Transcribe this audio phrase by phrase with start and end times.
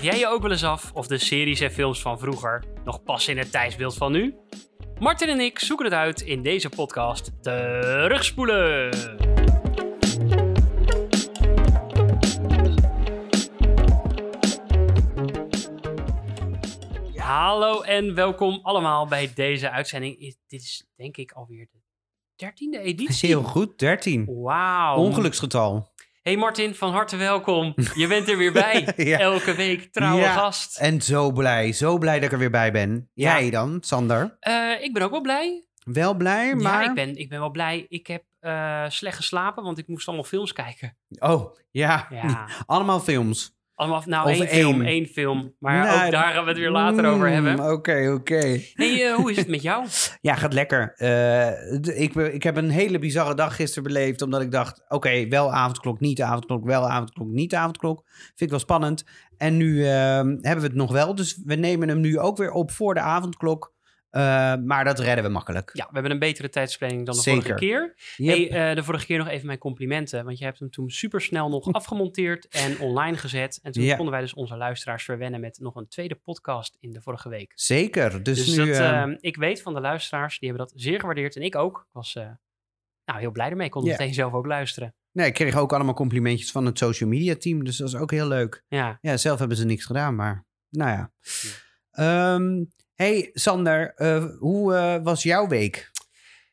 [0.00, 3.02] Vraag jij je ook wel eens af of de series en films van vroeger nog
[3.02, 4.34] passen in het tijdsbeeld van nu?
[4.98, 8.94] Martin en ik zoeken het uit in deze podcast Terugspoelen.
[17.16, 20.18] Hallo en welkom allemaal bij deze uitzending.
[20.46, 21.78] Dit is denk ik alweer de
[22.36, 23.28] dertiende Dat is editie.
[23.28, 24.42] heel goed, 13.
[24.42, 24.96] Wauw.
[24.96, 25.88] Ongeluksgetal.
[26.22, 27.74] Hey Martin, van harte welkom.
[27.94, 28.88] Je bent er weer bij.
[28.96, 29.18] Ja.
[29.18, 30.32] Elke week trouwe Ja.
[30.32, 30.78] gast.
[30.78, 33.10] En zo blij, zo blij dat ik er weer bij ben.
[33.14, 33.40] Ja.
[33.40, 34.36] Jij dan, Sander?
[34.40, 35.64] Eh, ik ben ook wel blij.
[35.84, 36.82] Wel blij, maar...
[36.82, 37.86] Ja, ik ben, ik ben wel blij.
[37.88, 40.96] Ik heb eh, slecht geslapen, want ik moest allemaal films kijken.
[41.18, 42.06] Oh, ja.
[42.10, 43.58] Ja, Allemaal films.
[43.80, 45.06] Allemaal, nou Of één film, één.
[45.06, 45.54] film.
[45.58, 47.72] Maar Nou, ook daar gaan we het weer later over Mm, hebben.
[47.72, 48.58] Oké, oké.
[48.74, 49.84] Hey, eh, hoe is het met jou?
[50.20, 50.94] Ja, gaat lekker.
[50.96, 55.28] Eh, ik, be- ik heb een hele bizarre dag gisteren beleefd, omdat ik dacht, oké,
[55.28, 58.02] wel avondklok, niet avondklok, wel avondklok, niet avondklok.
[58.06, 59.04] Vind ik wel spannend.
[59.36, 62.50] En nu ehm, hebben we het nog wel, dus we nemen hem nu ook weer
[62.52, 63.72] op voor de avondklok.
[64.10, 64.20] Eh,
[64.64, 65.70] maar dat redden we makkelijk.
[65.72, 67.42] Ja, we hebben een betere tijdsplanning dan de Zeker.
[67.42, 67.94] vorige keer.
[68.16, 68.36] Yep.
[68.50, 70.24] Hey, eh, de vorige keer nog even mijn complimenten.
[70.24, 73.58] Want je hebt hem toen supersnel nog afgemonteerd en online gezet.
[73.62, 73.94] En toen Ja.
[73.94, 77.52] konden wij dus onze luisteraars verwennen met nog een tweede podcast in de vorige week.
[77.54, 78.22] Zeker.
[78.22, 78.66] Dus, Dus, nu...
[78.66, 81.36] dat, eh, eh, ik weet van de luisteraars, die hebben dat zeer gewaardeerd.
[81.36, 81.78] En ik ook.
[81.78, 82.28] Ik was eh,
[83.04, 83.66] nou, heel blij ermee.
[83.66, 83.90] Ik kon Ja.
[83.90, 84.94] meteen zelf ook luisteren.
[85.12, 87.64] Nee, ik kreeg ook allemaal complimentjes van het social media team.
[87.64, 88.64] Dus dat is ook heel leuk.
[88.68, 91.12] Ja, Ja, zelf hebben ze niks gedaan, maar nou ja.
[91.90, 92.64] Ehm,
[93.00, 95.90] hey Sander, eh, hoe eh, was jouw week?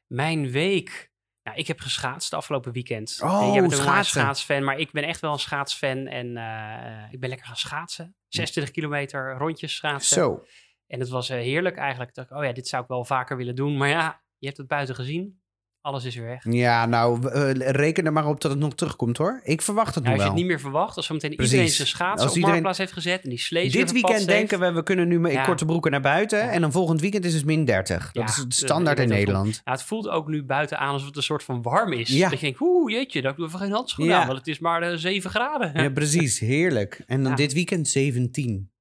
[0.08, 1.12] mijn week.
[1.44, 3.20] Nou, ik heb geschaatst afgelopen weekend.
[3.24, 6.08] Oh, En jij bent een schaatsfan, maar ik ben echt wel een schaatsfan.
[6.08, 8.16] En eh, ik ben lekker gaan schaatsen.
[8.28, 10.16] 26 kilometer rondjes schaatsen.
[10.16, 10.46] Zo.
[10.88, 12.10] En het was eh, heerlijk eigenlijk.
[12.10, 13.78] Ik dacht, oh ja, dit zou ik wel vaker willen doen.
[13.78, 15.42] Maar ja, je hebt het buiten gezien.
[15.88, 16.44] Alles is weer weg.
[16.50, 19.40] Ja, nou, eh, reken er maar op dat het nog terugkomt hoor.
[19.44, 20.58] Ik verwacht het Nou, als nog je het wel.
[20.58, 21.52] niet meer verwacht, als zometeen Precies.
[21.54, 24.60] iedereen zijn schaatsen Als op iedereen- Marktplaats heeft gezet en die slees Dit weekend denken
[24.60, 25.44] we, we kunnen nu met Ja.
[25.44, 26.40] korte broeken naar buiten.
[26.40, 26.50] Ja.
[26.50, 28.12] En dan volgend weekend is het min 30.
[28.12, 29.18] Dat Ja, is het standaard in wel.
[29.18, 29.62] Nederland.
[29.66, 32.10] Ja, het voelt ook nu buiten aan alsof het een soort van warm is.
[32.10, 32.30] Ja.
[32.30, 34.82] Dat je denkt, oeh, jeetje, dat doen we geen handschoenen aan, want het is maar
[34.82, 35.84] eh, 7 graden.
[35.84, 36.40] Ja, precies.
[36.40, 37.04] Heerlijk.
[37.06, 38.72] En dan dit weekend 17.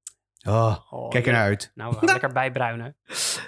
[0.49, 1.73] Oh, Oh, kijk ernaar uit.
[1.75, 2.97] Nou, we gaan lekker bijbruinen.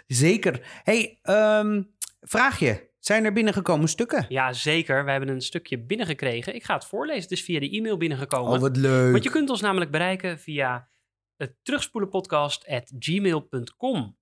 [0.07, 0.61] Zeker.
[0.83, 1.83] hey, ehm,
[2.21, 2.87] vraag je.
[2.98, 4.26] Zijn er binnengekomen stukken?
[4.28, 5.04] Ja, zeker.
[5.04, 6.54] We hebben een stukje binnengekregen.
[6.54, 7.22] Ik ga het voorlezen.
[7.22, 8.53] Het is via de e-mail binnengekomen.
[8.53, 9.12] Oh, wat leuk.
[9.12, 10.88] Want je kunt ons namelijk bereiken via
[11.36, 14.16] het terugspoelenpodcast.gmail.com.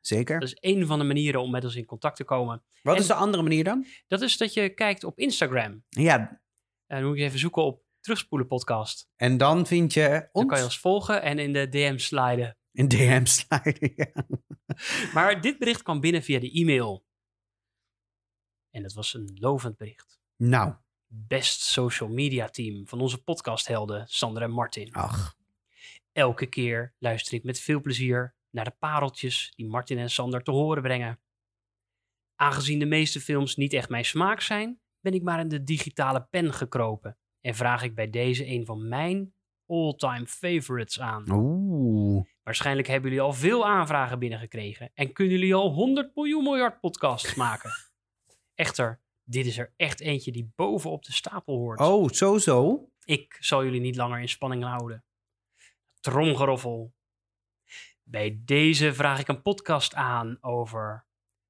[0.00, 0.40] Zeker.
[0.40, 2.62] Dat is één van de manieren om met ons in contact te komen.
[2.82, 3.86] Wat en- is de andere manier dan?
[4.06, 5.84] Dat is dat je kijkt op Instagram.
[5.88, 6.40] Ja,
[6.86, 9.08] En dan moet je even zoeken op Terugspoelen Podcast.
[9.16, 12.56] en dan vind je Dan ons kan je ons volgen en in de DM sliden.
[12.72, 13.92] in DM sliden.
[13.96, 14.06] Ja.
[15.14, 17.06] Maar dit bericht kwam binnen via de e-mail.
[18.78, 20.20] En het was een lovend bericht.
[20.36, 20.74] Nou,
[21.06, 24.92] Best social media team van onze podcasthelden Sander en Martin.
[24.92, 25.36] ach.
[26.12, 30.50] Elke keer luister ik met veel plezier naar de pareltjes die Martin en Sander te
[30.50, 31.20] horen brengen.
[32.34, 36.26] Aangezien de meeste films niet echt mijn smaak zijn, ben ik maar in de digitale
[36.30, 39.34] pen gekropen en vraag ik bij deze een van mijn
[39.66, 41.30] all-time favorites aan.
[41.30, 42.26] Oeh.
[42.42, 47.34] Waarschijnlijk hebben jullie al veel aanvragen binnengekregen en kunnen jullie al 100 miljoen miljard podcasts
[47.34, 47.70] maken.
[48.58, 51.80] Echter, dit is er echt eentje die bovenop de stapel hoort.
[51.80, 52.88] Oh, zo zo.
[53.04, 55.04] Ik zal jullie niet langer in spanning houden.
[56.00, 56.94] Tromgeroffel.
[58.02, 61.06] Bij deze vraag ik een podcast aan over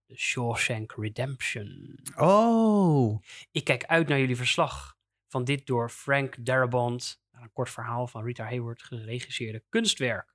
[0.06, 1.98] The Shawshank Redemption.
[2.16, 3.22] Oh.
[3.50, 4.96] Ik kijk uit naar jullie verslag
[5.28, 10.34] van dit door Frank Darabont, een kort verhaal van Rita Hayward geregisseerde kunstwerk.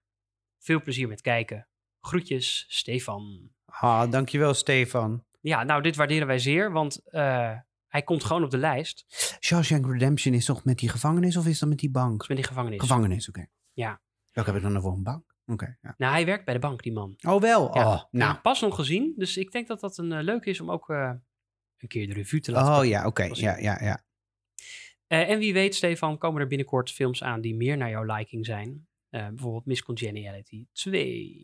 [0.59, 1.67] Veel plezier met kijken.
[2.01, 3.51] Groetjes, Stefan.
[3.65, 5.25] Ah, dankjewel, Stefan.
[5.43, 9.05] Ja, nou, dit waarderen wij zeer, want eh, hij komt gewoon op de lijst.
[9.39, 12.27] Shawshank Redemption is toch met die gevangenis of is dat met die bank?
[12.27, 12.79] Met die gevangenis.
[12.79, 13.45] Gevangenis, oké.
[13.73, 14.01] Ja.
[14.31, 15.35] Welke heb ik dan nog voor een bank?
[15.45, 15.93] Oké, ja.
[15.97, 17.15] nou, hij werkt bij de bank, die man.
[17.27, 17.77] Oh, wel.
[17.77, 18.37] Ja, Oh, nou.
[18.37, 21.11] Pas nog gezien, dus ik denk dat dat een eh, leuk is om ook eh,
[21.77, 23.23] een keer de revue te laten Oh ja, oké.
[23.31, 24.03] Ja, ja, ja.
[25.07, 28.87] En wie weet, Stefan, komen er binnenkort films aan die meer naar jouw liking zijn.
[29.09, 31.41] Bijvoorbeeld Miss Congeniality 2.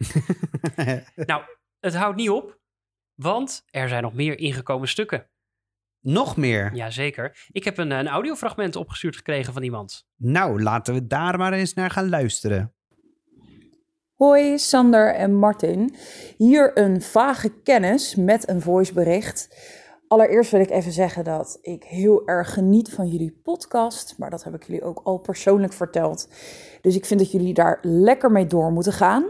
[1.15, 1.43] nou,
[1.79, 2.59] het houdt niet op,
[3.19, 5.27] want er zijn nog meer ingekomen stukken.
[6.01, 6.75] nog meer.
[6.75, 7.47] Jazeker.
[7.51, 10.07] Ik heb een, een audiofragment opgestuurd gekregen van iemand.
[10.15, 12.73] Nou, laten we daar maar eens naar gaan luisteren.
[14.13, 15.95] Hoi, Sander en Martin.
[16.37, 19.57] Hier een vage kennis met een voicebericht.
[20.07, 24.43] Allereerst wil ik even zeggen dat ik heel erg geniet van jullie podcast, maar dat
[24.43, 26.29] heb ik jullie ook al persoonlijk verteld.
[26.81, 29.29] Dus ik vind dat jullie daar lekker mee door moeten gaan.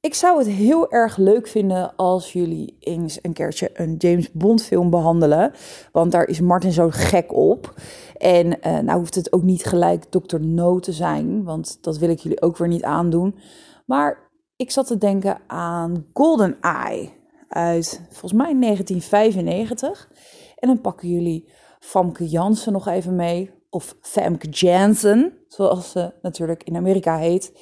[0.00, 4.62] Ik zou het heel erg leuk vinden als jullie eens een keertje een James Bond
[4.62, 5.52] film behandelen.
[5.92, 7.74] Want daar is Martin zo gek op.
[8.16, 10.40] En eh, nou hoeft het ook niet gelijk Dr.
[10.40, 13.38] No te zijn, want dat wil ik jullie ook weer niet aandoen.
[13.86, 17.10] Maar ik zat te denken aan Golden Eye
[17.48, 20.10] uit volgens mij 1995.
[20.56, 21.48] En dan pakken jullie
[21.80, 23.50] Famke Jansen nog even mee.
[23.70, 27.52] Of Famke Jansen, zoals ze natuurlijk in Amerika heet.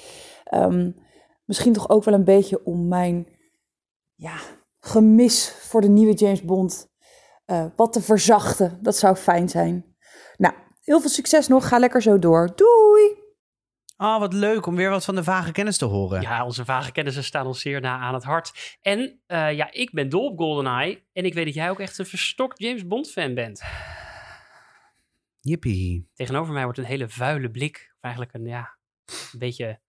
[0.45, 0.91] Ehm,
[1.47, 3.29] misschien toch ook wel een beetje om mijn
[4.15, 4.37] ja,
[4.79, 6.89] gemis voor de nieuwe James Bond
[7.47, 8.79] uh, wat te verzachten.
[8.83, 9.97] Dat zou fijn zijn.
[10.37, 11.69] Nou, heel veel succes nog.
[11.69, 12.53] Ga lekker zo door.
[12.55, 13.25] Doei!
[13.97, 16.21] Ah, wat leuk om weer wat van de vage kennis te horen.
[16.21, 18.79] Ja, onze vage kennissen staan ons zeer na aan het hart.
[18.81, 21.05] En uh, ja, ik ben dol op GoldenEye.
[21.13, 23.63] En ik weet dat jij ook echt een verstokt James Bond fan bent.
[25.41, 26.11] Jippie.
[26.15, 27.93] Tegenover mij wordt een hele vuile blik.
[27.95, 28.79] Of eigenlijk een, ja,
[29.33, 29.81] een beetje,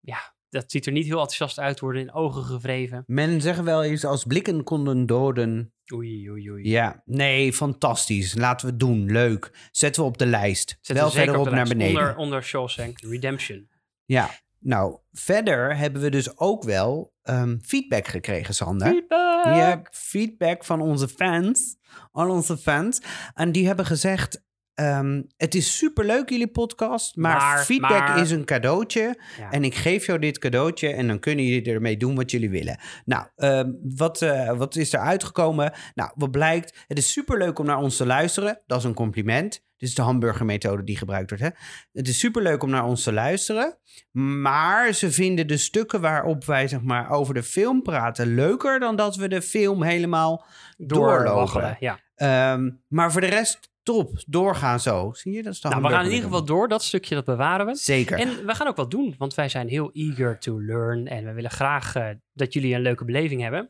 [0.00, 3.04] ja, dat ziet er niet heel enthousiast uit, worden in ogen gevreven.
[3.06, 5.72] Men zeggen wel eens, als blikken konden doden.
[5.92, 6.68] Oei, oei, oei.
[6.68, 8.34] Ja, nee, fantastisch.
[8.34, 9.12] Laten we het doen.
[9.12, 9.68] Leuk.
[9.70, 10.68] Zetten we op de lijst.
[10.68, 11.98] Zetten wel we verderop op naar beneden.
[11.98, 13.68] Onder, onder Shawshank Redemption.
[14.04, 18.88] Ja, nou, verder hebben we dus ook wel ehm, feedback gekregen, Sander.
[18.88, 19.44] Feedback!
[19.44, 21.76] Ja, feedback van onze fans.
[22.12, 23.00] Al onze fans.
[23.34, 24.42] En die hebben gezegd...
[24.80, 29.18] ehm, het is superleuk jullie podcast, maar, Maar, feedback maar- is een cadeautje.
[29.38, 29.50] Ja.
[29.50, 32.78] En ik geef jou dit cadeautje en dan kunnen jullie ermee doen wat jullie willen.
[33.04, 35.72] Nou, ehm, wat, eh, wat is er uitgekomen?
[35.94, 36.84] Nou, wat blijkt?
[36.86, 38.60] Het is superleuk om naar ons te luisteren.
[38.66, 39.68] Dat is een compliment.
[39.76, 41.44] Dit is de hamburgermethode die gebruikt wordt.
[41.44, 41.50] Hè?
[41.92, 43.78] Het is superleuk om naar ons te luisteren.
[44.12, 48.96] Maar ze vinden de stukken waarop wij zeg maar, over de film praten leuker dan
[48.96, 50.44] dat we de film helemaal
[50.76, 51.76] doorlopen.
[51.80, 51.98] Ja.
[52.14, 54.22] Ehm, maar voor de rest, top.
[54.26, 55.10] Doorgaan zo.
[55.12, 55.42] Zie je?
[55.42, 56.68] Dat is Nou, we gaan in ieder geval door.
[56.68, 57.74] Dat stukje, dat bewaren we.
[57.74, 58.18] Zeker.
[58.18, 61.06] En we gaan ook wat doen, want wij zijn heel eager to learn.
[61.06, 63.68] En we willen graag eh, dat jullie een leuke beleving hebben.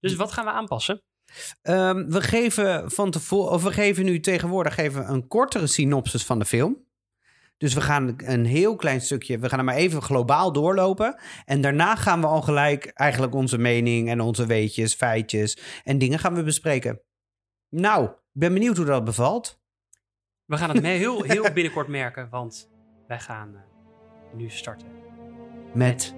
[0.00, 1.02] Dus wat gaan we aanpassen?
[1.62, 6.38] Ehm, we geven van tevoren, of we geven nu tegenwoordig geven een kortere synopsis van
[6.38, 6.88] de film.
[7.56, 11.20] Dus we gaan een heel klein stukje, we gaan er maar even globaal doorlopen.
[11.44, 16.18] En daarna gaan we al gelijk eigenlijk onze mening en onze weetjes, feitjes en dingen
[16.18, 17.00] gaan we bespreken.
[17.68, 19.60] Nou, ik ben benieuwd hoe dat bevalt.
[20.44, 22.70] We gaan het heel, heel binnenkort merken, want
[23.06, 23.60] wij gaan eh,
[24.34, 24.88] nu starten.
[25.74, 26.14] Met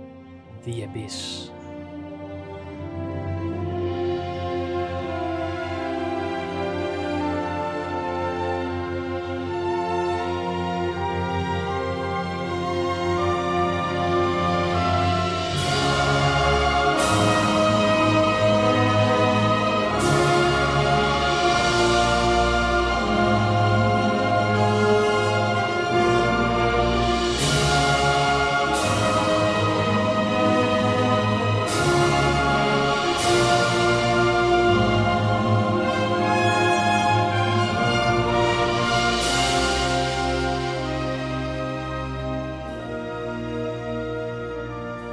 [0.62, 1.50] The Abyss.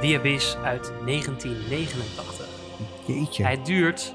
[0.00, 2.48] The Abyss uit 1989.
[3.06, 3.42] jeetje.
[3.42, 4.14] Hij duurt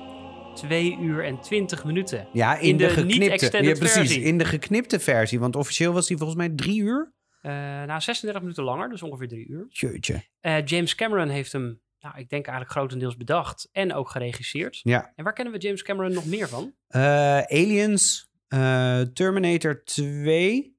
[0.56, 2.28] 2 uur en 20 minuten.
[2.34, 3.64] ja, in, in de, geknipte.
[3.64, 4.22] ja, precies, versie.
[4.22, 5.40] in de geknipte versie.
[5.40, 7.14] Want officieel was die volgens mij drie uur.
[7.42, 7.52] Eh
[7.84, 9.66] nou, 36 minuten langer, dus ongeveer 3 uur.
[9.69, 10.24] Jeetje.
[10.40, 14.80] Eh, James Cameron heeft hem, nou, ik denk eigenlijk grotendeels bedacht en ook geregisseerd.
[14.83, 15.12] Ja.
[15.16, 16.74] En waar kennen we James Cameron nog meer van?
[16.88, 17.02] Eh,
[17.38, 18.30] Aliens,
[19.14, 20.75] Terminator 2.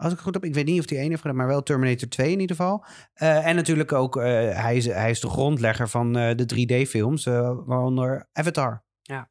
[0.00, 1.62] Als ik het goed heb, ik weet niet of die één heeft gedaan, maar wel
[1.62, 2.84] Terminator 2 in ieder geval.
[3.12, 4.22] Eh, en natuurlijk ook, eh,
[4.62, 8.84] hij, is, hij is de grondlegger van eh, de 3D-films, eh, waaronder Avatar.
[9.02, 9.30] Ja.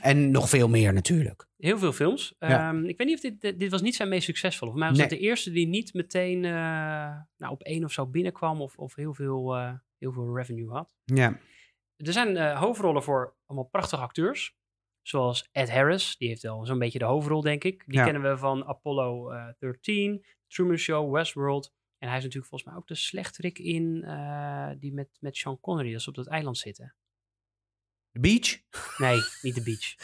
[0.00, 1.46] En nog veel meer natuurlijk.
[1.56, 2.34] Heel veel films.
[2.38, 2.68] Ja.
[2.68, 4.70] Ehm, ik weet niet of dit, dit, was niet zijn meest succesvolle.
[4.70, 5.06] Voor mij was Nee.
[5.06, 9.14] het de eerste die niet meteen nou, op één of zo binnenkwam of, of heel,
[9.14, 9.54] veel,
[9.98, 10.88] heel veel revenue had.
[11.04, 11.38] Ja,
[11.96, 14.56] Er zijn hoofdrollen voor allemaal prachtige acteurs.
[15.06, 17.82] Zoals Ed Harris, die heeft wel zo'n beetje de hoofdrol, denk ik.
[17.86, 18.04] Die Ja.
[18.04, 21.72] kennen we van Apollo eh 13, Truman Show, Westworld.
[21.98, 25.60] En hij is natuurlijk volgens mij ook de slechterik in eh, die met, met Sean
[25.60, 26.94] Connery, dat ze op dat eiland zitten.
[28.12, 28.58] The Beach?
[28.98, 29.94] Nee, niet de beach.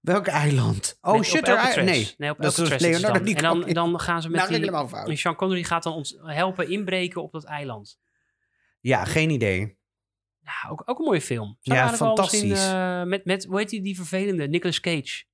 [0.00, 0.98] Welk eiland?
[1.00, 1.20] Oh, Nee.
[1.20, 1.76] Island.
[1.76, 3.66] Nee, nee op dat is Leonardo dan.
[3.66, 5.10] En dan, dan gaan ze met nou die...
[5.10, 7.98] En Sean Connery gaat dan ons helpen inbreken op dat eiland.
[8.80, 9.80] Ja, geen idee.
[10.44, 11.56] Nou, ook, ook een mooie film.
[11.60, 12.66] Ja, fantastisch.
[12.66, 14.48] eh, met, met, hoe heet die, die vervelende?
[14.48, 15.24] Nicolas Cage.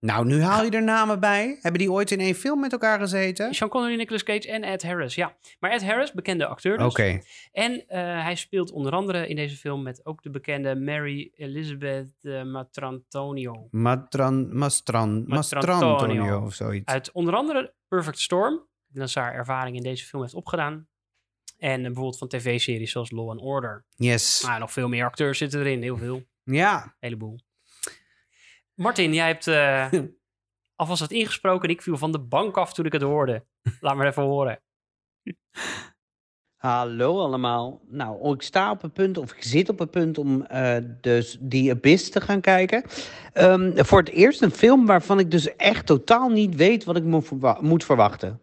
[0.00, 1.58] Nou, nu haal je er namen bij.
[1.60, 3.54] Hebben die ooit in één film met elkaar gezeten?
[3.54, 5.36] Sean Connery, Nicolas Cage en Ed Harris, ja.
[5.58, 6.86] Maar Ed Harris, bekende acteur dus.
[6.86, 7.20] Oké.
[7.52, 12.12] En eh, hij speelt onder andere in deze film met ook de bekende Mary Elizabeth
[12.20, 13.68] eh, Matrantonio.
[13.70, 15.88] Matran, Mastran, Mastrantonio.
[15.88, 16.92] Mastrantonio of zoiets.
[16.92, 18.68] Uit onder andere Perfect Storm.
[18.86, 20.88] Die dat ze haar ervaring in deze film heeft opgedaan.
[21.60, 23.84] En eh, bijvoorbeeld van tv-series zoals Law and Order.
[23.96, 24.42] Yes.
[24.46, 25.82] Nou, nog veel meer acteurs zitten erin.
[25.82, 26.22] Heel veel.
[26.44, 26.96] Ja.
[27.00, 27.38] heleboel.
[28.74, 29.92] Martin, jij hebt eh
[30.80, 31.68] alvast wat ingesproken.
[31.68, 33.44] en Ik viel van de bank af toen ik het hoorde.
[33.80, 34.60] Laat maar even horen.
[36.56, 37.80] Hallo allemaal.
[37.88, 41.36] Nou, ik sta op het punt, of ik zit op het punt om eh dus
[41.40, 42.84] die Abyss te gaan kijken.
[43.32, 47.04] Ehm, voor het eerst een film waarvan ik dus echt totaal niet weet wat ik
[47.04, 48.40] moet, verwa- moet verwachten.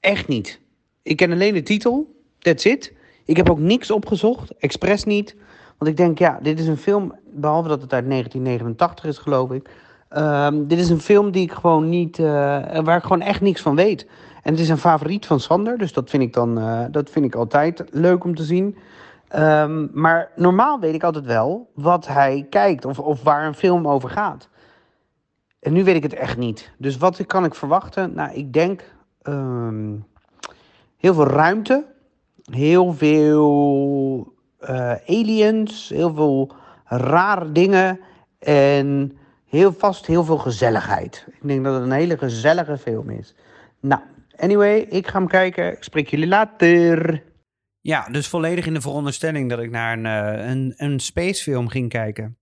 [0.00, 0.60] Echt niet.
[1.02, 2.92] Ik ken alleen de titel, that's it.
[3.24, 5.36] Ik heb ook niks opgezocht, expres niet.
[5.78, 9.50] Want ik denk, ja, dit is een film, behalve dat het uit 1989 is, geloof
[9.50, 9.70] ik.
[10.08, 12.24] ehm, dit is een film die ik gewoon niet, eh,
[12.84, 14.06] waar ik gewoon echt niks van weet.
[14.42, 17.24] En het is een favoriet van Sander, dus dat vind ik dan eh, dat vind
[17.24, 18.76] ik altijd leuk om te zien.
[19.28, 23.88] Ehm, maar normaal weet ik altijd wel wat hij kijkt of, of waar een film
[23.88, 24.48] over gaat.
[25.60, 26.70] En nu weet ik het echt niet.
[26.78, 28.14] Dus wat kan ik verwachten?
[28.14, 29.94] Nou, ik denk ehm,
[30.96, 31.86] heel veel ruimte,
[32.44, 36.52] heel veel eh, aliens, heel veel
[36.84, 38.00] rare dingen
[38.38, 39.18] en
[39.48, 41.26] heel vast heel veel gezelligheid.
[41.40, 43.34] Ik denk dat het een hele gezellige film is.
[43.80, 44.02] Nou,
[44.36, 45.72] anyway, ik ga hem kijken.
[45.72, 47.22] Ik spreek jullie later.
[47.80, 51.88] Ja, dus volledig in de veronderstelling dat ik naar een, eh, een, een spacefilm ging
[51.88, 52.38] kijken.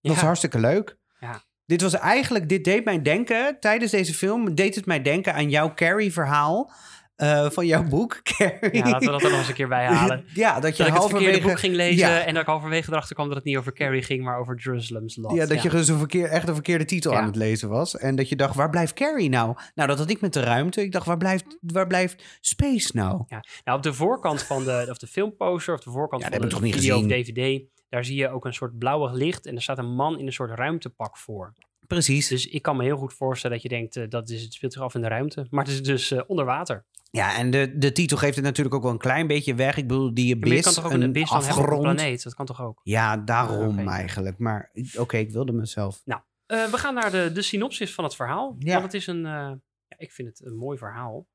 [0.00, 0.26] Dat was Ja.
[0.26, 0.96] hartstikke leuk.
[1.20, 1.42] Ja.
[1.66, 5.50] Dit was eigenlijk, dit deed mij denken, tijdens deze film, deed het mij denken aan
[5.50, 6.70] jouw Carrie-verhaal
[7.18, 8.76] eh, van jouw boek, Carrie.
[8.76, 10.24] Ja, laten we dat er nog eens een keer bij halen.
[10.34, 11.40] ja, dat je Dat het halverwege...
[11.40, 12.20] boek ging lezen Ja.
[12.20, 15.16] en dat ik halverwege erachter kwam dat het niet over Carrie ging, maar over Jerusalem's
[15.16, 15.32] Lot.
[15.34, 17.96] Ja, dat je dus een verkeer, echt een verkeerde titel aan het lezen was.
[17.96, 19.56] En dat je dacht, waar blijft Carrie nou?
[19.74, 20.82] Nou, dat had ik met de ruimte.
[20.82, 23.22] Ik dacht, waar blijft, waar blijft Space nou?
[23.28, 23.44] Ja.
[23.64, 26.60] Nou, op de voorkant van de, of de filmposter, of de voorkant Ja, van de
[26.60, 27.12] niet video gezien?
[27.12, 30.18] of DVD, daar zie je ook een soort blauwig licht en er staat een man
[30.18, 31.54] in een soort ruimtepak voor.
[31.88, 32.28] Precies.
[32.28, 34.72] Dus ik kan me heel goed voorstellen dat je denkt, eh, dat is, het speelt
[34.72, 35.46] zich af in de ruimte.
[35.50, 36.86] Maar het is dus eh, onder water.
[37.10, 39.76] Ja, en de, de titel geeft het natuurlijk ook wel een klein beetje weg.
[39.76, 41.68] Ik bedoel, die Ja, maar je abyss, kan toch ook een abyss dan hebben op
[41.68, 41.96] een afgrond.
[41.96, 42.22] planeet?
[42.22, 42.80] Dat kan toch ook?
[42.82, 44.38] Ja, daarom eigenlijk.
[44.38, 46.02] Maar oké, ik wilde mezelf.
[46.04, 46.16] Eh,
[46.46, 48.56] we gaan naar de, de synopsis van het verhaal.
[48.58, 48.72] Ja.
[48.72, 51.26] Want het is een, ja, ik vind het een mooi verhaal.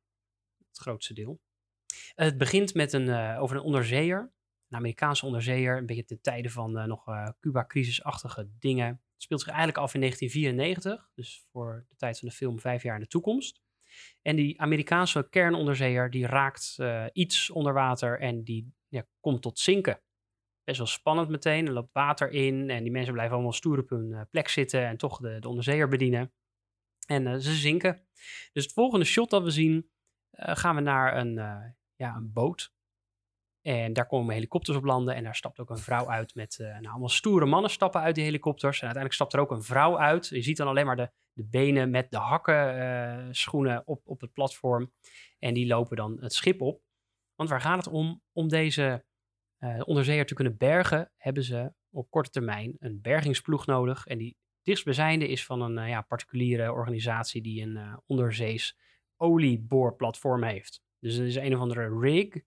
[0.67, 1.39] Het grootste deel.
[2.15, 4.31] het begint met een, over een onderzeeër.
[4.69, 5.77] Een Amerikaanse onderzeeër.
[5.77, 7.05] Een beetje ten tijde van nog
[7.39, 9.02] Cuba-crisisachtige dingen.
[9.23, 11.11] Speelt zich eigenlijk af in 1994.
[11.15, 13.61] Dus voor de tijd van de film vijf jaar in de toekomst.
[14.21, 19.59] En die Amerikaanse kernonderzeeër die raakt eh, iets onder water en die ja, komt tot
[19.59, 20.01] zinken.
[20.63, 21.67] Best wel spannend meteen.
[21.67, 24.87] Er loopt water in en die mensen blijven allemaal stoer op hun eh, plek zitten
[24.87, 26.33] en toch de, de onderzeeër bedienen.
[27.07, 28.07] En eh, ze zinken.
[28.53, 29.89] Dus het volgende shot dat we zien,
[30.31, 31.33] gaan we naar een,
[31.95, 32.73] ja, een boot.
[33.63, 36.67] En daar komen helikopters op landen en daar stapt ook een vrouw uit met, eh,
[36.67, 38.77] nou, allemaal stoere mannen stappen uit die helikopters.
[38.77, 40.27] En uiteindelijk stapt er ook een vrouw uit.
[40.27, 44.21] Je ziet dan alleen maar de, de benen met de hakken eh, schoenen op, op
[44.21, 44.91] het platform.
[45.39, 46.81] En die lopen dan het schip op.
[47.35, 48.21] Want waar gaat het om?
[48.31, 49.05] Om deze
[49.57, 54.05] eh onderzeeër te kunnen bergen, hebben ze op korte termijn een bergingsploeg nodig.
[54.05, 58.77] En die dichtstbijzijnde is van een ja, particuliere organisatie die een onderzees
[59.17, 60.81] olieboorplatform heeft.
[60.99, 62.43] Dus het is een of andere rig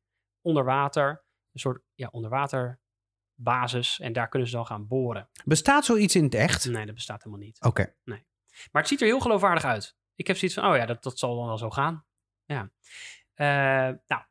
[0.47, 4.01] onder water, een soort ja, onderwaterbasis.
[4.01, 5.29] En daar kunnen ze dan gaan boren.
[5.45, 6.69] Bestaat zoiets in het echt?
[6.69, 7.63] Nee, dat bestaat helemaal niet.
[7.63, 7.95] Oké.
[8.73, 9.97] Maar het ziet er heel geloofwaardig uit.
[10.15, 12.05] Ik heb zoiets van, oh ja, dat, dat zal dan wel zo gaan.
[12.45, 12.71] Ja.
[13.35, 14.23] Eh, nou,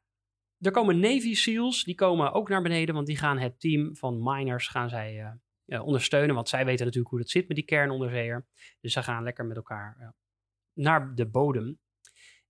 [0.60, 4.24] er komen Navy SEALs, die komen ook naar beneden, want die gaan het team van
[4.24, 5.32] miners gaan zij, eh,
[5.66, 6.36] eh, ondersteunen.
[6.36, 8.48] Want zij weten natuurlijk hoe het zit met die kernonderzeeër.
[8.80, 10.16] Dus ze gaan lekker met elkaar
[10.74, 11.80] naar de bodem.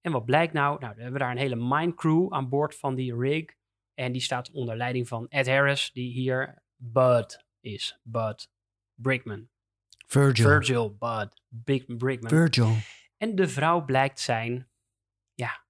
[0.05, 0.79] En wat blijkt nou?
[0.79, 3.45] Nou, we hebben daar een hele mine crew aan boord van die rig.
[3.93, 7.99] En die staat onder leiding van Ed Harris, die hier Bud is.
[8.03, 8.51] Bud
[8.93, 9.49] Brickman.
[10.07, 10.45] Virgil.
[10.45, 12.29] Virgil Bud Big Brickman.
[12.29, 12.75] Virgil.
[13.17, 14.69] En de vrouw blijkt zijn,
[15.33, 15.65] ja,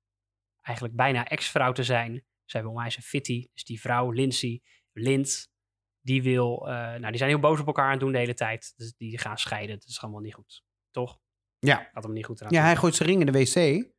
[0.61, 2.25] eigenlijk bijna ex-vrouw te zijn.
[2.45, 3.47] Zij wil onwijs een fitty.
[3.53, 4.61] Dus die vrouw, Lindsay,
[4.91, 5.49] Lind,
[6.01, 8.33] die wil, eh, nou, die zijn heel boos op elkaar aan het doen de hele
[8.33, 8.73] tijd.
[8.75, 9.79] Dus die gaan scheiden.
[9.79, 10.63] Dat is allemaal niet goed.
[10.91, 11.19] Toch?
[11.59, 11.89] Ja.
[11.93, 13.93] Gaat hem niet goed eraan Ja, hij gooit zijn ring in de wc.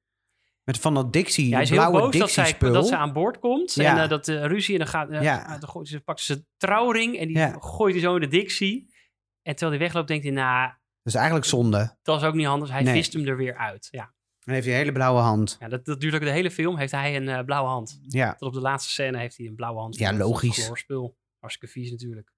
[0.66, 3.12] Met van dat Dixie, Ja, hij is heel blauwe boos dat, zij, dat ze aan
[3.12, 3.75] boord komt.
[3.75, 3.96] Ja.
[3.96, 4.73] En eh, dat de ruzie.
[4.73, 5.58] En dan, gaat, eh, Ja.
[5.58, 7.18] dan gooit ze, pakt ze trouwring.
[7.18, 7.56] En die Ja.
[7.61, 8.94] gooit hij zo in de Dixie.
[9.42, 11.96] En terwijl hij wegloopt, denkt hij, nou, Dat is eigenlijk zonde.
[12.02, 12.70] dat is ook niet handig.
[12.70, 12.94] Hij Nee.
[12.94, 13.88] vist hem er weer uit.
[13.90, 15.56] Ja, Dan heeft hij een hele blauwe hand.
[15.61, 16.76] ja dat, dat duurt ook de hele film.
[16.78, 17.99] Heeft hij een eh, blauwe hand.
[18.08, 19.96] Ja, Tot op de laatste scène heeft hij een blauwe hand.
[19.96, 20.64] Ja, logisch.
[20.64, 21.16] chloorspul.
[21.38, 22.32] Hartstikke vies natuurlijk.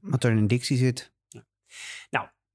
[0.00, 1.12] wat er in een Dixie zit.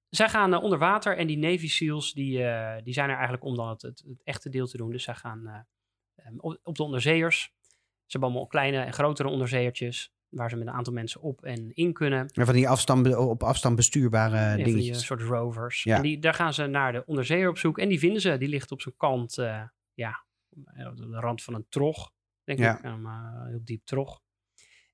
[0.09, 3.43] Zij gaan eh, onder water en die Navy SEALs die, eh, die zijn er eigenlijk
[3.43, 4.91] om dan het, het, het echte deel te doen.
[4.91, 7.53] Dus zij gaan eh, em, op, op de onderzeeërs.
[8.05, 10.11] Ze hebben allemaal kleine en grotere onderzeeërtjes.
[10.29, 12.29] Waar ze met een aantal mensen op en in kunnen.
[12.33, 15.05] En van die afstand, op afstand bestuurbare Ja, van die dingetjes.
[15.05, 15.83] soort rovers.
[15.83, 15.95] Ja.
[15.95, 17.77] En die, daar gaan ze naar de onderzeeër op zoek.
[17.77, 18.37] En die vinden ze.
[18.37, 19.35] Die ligt op zijn kant,
[19.93, 20.25] ja,
[20.89, 22.11] op de rand van een trog.
[22.43, 22.77] denk Ja.
[22.77, 22.83] ik.
[22.83, 24.21] Uh, heel diep trog.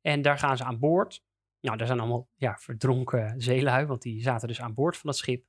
[0.02, 1.24] En daar gaan ze aan boord.
[1.64, 5.20] Nou, daar zijn allemaal ja, verdronken zeelui, want die zaten dus aan boord van het
[5.20, 5.46] schip.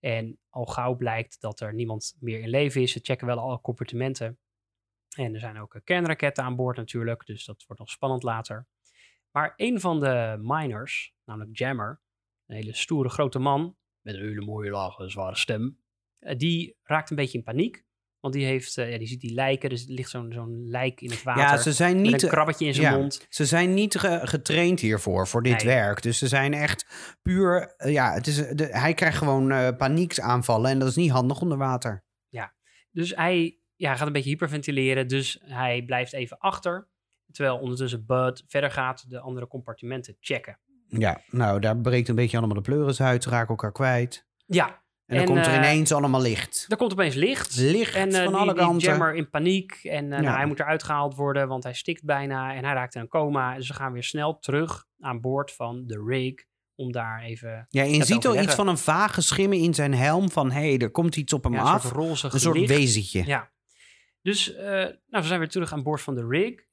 [0.00, 2.92] En al gauw blijkt dat er niemand meer in leven is.
[2.92, 4.38] Ze checken wel alle compartimenten.
[5.16, 8.66] En er zijn ook eh, kernraketten aan boord natuurlijk, dus dat wordt nog spannend later.
[9.30, 12.00] Maar een van de miners, namelijk Jammer,
[12.46, 15.80] een hele stoere grote man met een hele mooie lage, zware stem,
[16.18, 17.84] eh, die raakt een beetje in paniek.
[18.20, 21.00] Want die, heeft, eh, ja, die ziet die lijken, dus er ligt zo'n zo'n lijk
[21.00, 21.42] in het water.
[21.42, 23.26] Ja, ze zijn niet, een krabbetje in zijn ja, mond.
[23.28, 25.74] Ze zijn niet ge- getraind hiervoor, voor dit Nee.
[25.74, 26.02] werk.
[26.02, 26.86] Dus ze zijn echt
[27.22, 27.74] puur...
[27.76, 31.40] eh, ja, het is, de, hij krijgt gewoon eh panieksaanvallen en dat is niet handig
[31.40, 32.06] onder water.
[32.92, 36.88] Dus hij ja, gaat een beetje hyperventileren, dus hij blijft even achter.
[37.32, 40.58] Terwijl ondertussen Bud verder gaat de andere compartimenten checken.
[40.88, 43.22] Ja, nou, daar breekt een beetje allemaal de pleuris uit.
[43.22, 44.26] Ze raken elkaar kwijt.
[44.46, 46.66] Ja, En dan En, komt er eh, ineens allemaal licht.
[46.68, 47.56] er komt opeens licht.
[47.56, 48.88] Licht En eh, van die, alle die kanten.
[48.88, 49.72] jammer in paniek.
[49.82, 50.36] En eh, nou, Ja.
[50.36, 52.54] hij moet eruit gehaald worden, want hij stikt bijna.
[52.54, 53.54] En hij raakt in een coma.
[53.56, 56.46] Dus ze gaan weer snel terug aan boord van de rig.
[56.74, 60.30] Om daar even Ja, je ziet al iets van een vage schimmen in zijn helm.
[60.30, 61.82] Van, hé, hey, er komt iets op hem ja, een af.
[61.82, 63.18] soort roze een soort wezentje.
[63.18, 63.24] Ja.
[63.26, 63.50] Ja.
[64.22, 66.64] Dus eh, nou, we zijn weer terug aan boord van de rig.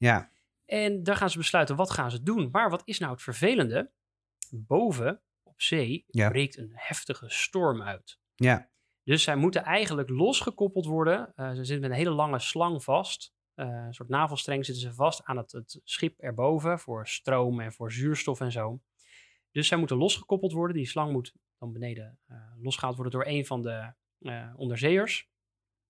[0.65, 2.49] En daar gaan ze besluiten, wat gaan ze doen?
[2.51, 3.91] Maar wat is nou het vervelende?
[4.51, 6.29] Boven op zee Ja.
[6.29, 8.19] breekt een heftige storm uit.
[8.35, 8.69] Ja.
[9.03, 11.33] Dus zij moeten eigenlijk losgekoppeld worden.
[11.35, 13.33] Eh, ze zitten met een hele lange slang vast.
[13.53, 17.73] Eh, een soort navelstreng zitten ze vast aan het, het schip erboven voor stroom en
[17.73, 18.81] voor zuurstof en zo.
[19.51, 20.77] Dus zij moeten losgekoppeld worden.
[20.77, 23.93] Die slang moet dan beneden eh, losgehaald worden door een van de
[24.55, 25.29] onderzeeërs.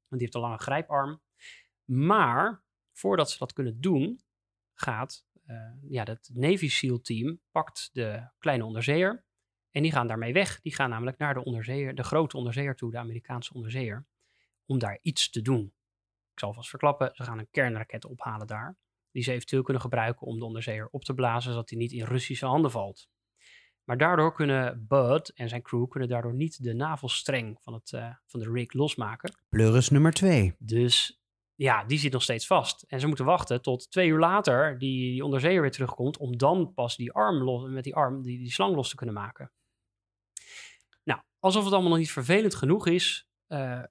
[0.07, 1.21] Want die heeft een lange grijparm.
[1.83, 4.23] Maar voordat ze dat kunnen doen,
[4.73, 5.25] gaat
[5.87, 9.25] ja, dat Navy SEAL team pakt de kleine onderzeeër.
[9.75, 10.61] En die gaan daarmee weg.
[10.61, 14.05] Die gaan namelijk naar de onderzeeër, de grote onderzeeër toe, de Amerikaanse onderzeeër,
[14.65, 15.73] om daar iets te doen.
[16.31, 18.77] Ik zal vast verklappen, ze gaan een kernraket ophalen daar,
[19.11, 22.03] die ze eventueel kunnen gebruiken om de onderzeeër op te blazen, zodat hij niet in
[22.03, 23.09] Russische handen valt.
[23.83, 28.09] Maar daardoor kunnen Bud en zijn crew kunnen daardoor niet de navelstreng van, het, eh,
[28.25, 29.37] van de rig losmaken.
[29.49, 30.55] Pleuris nummer twee.
[30.59, 31.21] Dus
[31.55, 32.81] ja, die zit nog steeds vast.
[32.81, 36.17] En ze moeten wachten tot twee uur later die, die onderzeeër weer terugkomt.
[36.17, 39.15] Om dan pas die arm los, met die arm die, die slang los te kunnen
[39.15, 39.51] maken.
[41.45, 43.27] Alsof het allemaal nog niet vervelend genoeg is.
[43.47, 43.83] eh,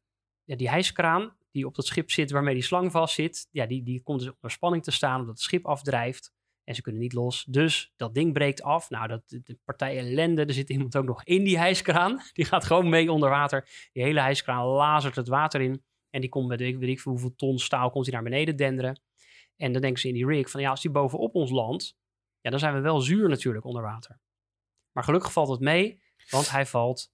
[0.45, 3.49] ja, die hijskraan die op dat schip zit waarmee die slang vast zit.
[3.51, 6.33] Ja, die, die komt dus onder spanning te staan omdat het schip afdrijft.
[6.65, 7.45] En ze kunnen niet los.
[7.45, 8.91] Dus dat ding breekt af.
[8.91, 10.45] Nou, dat, de, partij ellende.
[10.45, 12.21] Er zit iemand ook nog in die hijskraan.
[12.33, 13.89] Die gaat gewoon mee onder water.
[13.93, 15.85] Die hele hijskraan lazert het water in.
[16.11, 19.01] En die komt met weet ik hoeveel ton staal komt hij naar beneden denderen.
[19.57, 21.97] En dan denken ze in die rig van ja, als die bovenop ons landt,
[22.41, 24.21] ja, dan zijn we wel zuur natuurlijk onder water.
[24.93, 27.13] Maar gelukkig valt het mee, want hij valt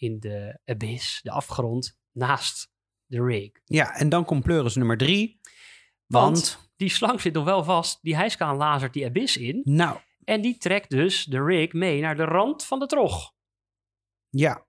[0.00, 2.70] in de abyss, de afgrond, naast
[3.06, 3.50] de rig.
[3.64, 5.40] Ja, en dan komt pleuris nummer drie.
[6.06, 9.60] Want, Want, die slang zit nog wel vast, die hijskraan lazert die abyss in.
[9.64, 13.32] nou, En die trekt dus de rig mee naar de rand van de trog.
[14.30, 14.66] ja.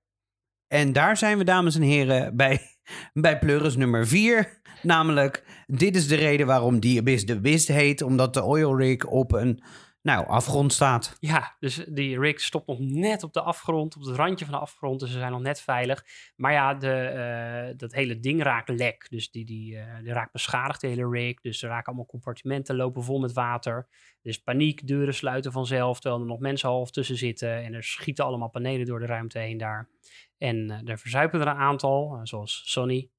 [0.67, 2.59] En daar zijn we, dames en heren, bij,
[3.13, 4.61] bij pleuris nummer vier.
[4.81, 8.01] Namelijk, dit is de reden waarom die abyss de abyss heet.
[8.01, 9.63] Omdat de oil rig op een,
[10.01, 11.17] nou, afgrond staat.
[11.19, 14.59] Ja, dus die rig stopt nog net op de afgrond, op het randje van de
[14.59, 14.99] afgrond.
[14.99, 16.05] Dus ze zijn nog net veilig.
[16.35, 19.09] Maar ja, de, eh, dat hele ding raakt lek.
[19.09, 21.41] Dus die, die, eh, die raakt beschadigd, de hele rig.
[21.41, 23.75] Dus er raken allemaal compartimenten, lopen vol met water.
[24.21, 27.63] Er is paniek, deuren sluiten vanzelf, terwijl er nog mensen half tussen zitten.
[27.63, 29.89] En er schieten allemaal panelen door de ruimte heen daar.
[30.37, 33.09] En eh, er verzuipen er een aantal, zoals Sonny,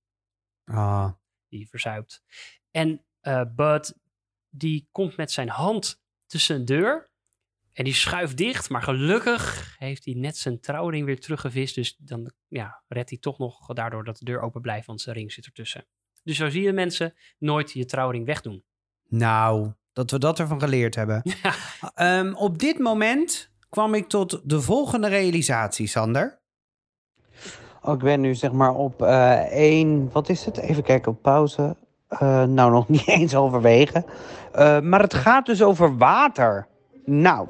[0.65, 1.11] Ah,
[1.49, 2.25] die verzuipt.
[2.71, 3.05] En
[3.55, 3.99] Bud,
[4.51, 6.00] die komt met zijn hand
[6.31, 7.09] tussen een deur.
[7.73, 8.71] En die schuift dicht.
[8.71, 11.75] Maar gelukkig heeft hij net zijn trouwring weer teruggevist.
[11.75, 14.87] Dus dan ja, redt hij toch nog daardoor dat de deur open blijft.
[14.87, 15.87] Want zijn ring zit ertussen.
[16.23, 18.65] Dus zo zie je mensen nooit je trouwring wegdoen.
[19.09, 21.23] nou, dat we dat ervan geleerd hebben.
[21.43, 21.55] Ja.
[21.95, 26.41] Ehm, op dit moment kwam ik tot de volgende realisatie, Sander.
[27.83, 30.57] Oh, ik ben nu zeg maar op eh één, wat is het?
[30.57, 31.77] Even kijken op pauze.
[32.11, 34.05] Eh, nou, nog niet eens halverwege.
[34.53, 36.67] Eh, maar het gaat dus over water.
[37.05, 37.49] Nou,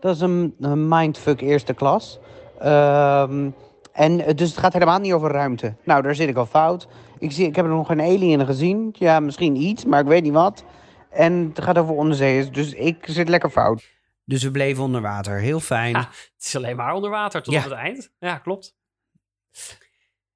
[0.00, 2.18] dat is een, een mindfuck eerste klas.
[2.58, 3.50] Ehm,
[3.92, 5.74] en eh, dus het gaat helemaal niet over ruimte.
[5.84, 6.88] Nou, daar zit ik al fout.
[7.18, 8.94] Ik, zie, ik heb er nog geen alien gezien.
[8.98, 10.64] Ja, misschien iets, maar ik weet niet wat.
[11.10, 13.90] En het gaat over onderzeeërs, dus ik zit lekker fout.
[14.24, 15.38] Dus we bleven onder water.
[15.38, 15.90] Heel fijn.
[15.92, 15.98] Ja.
[16.08, 17.58] Het is alleen maar onder water tot Ja.
[17.58, 18.10] op het eind.
[18.18, 18.74] Ja, klopt.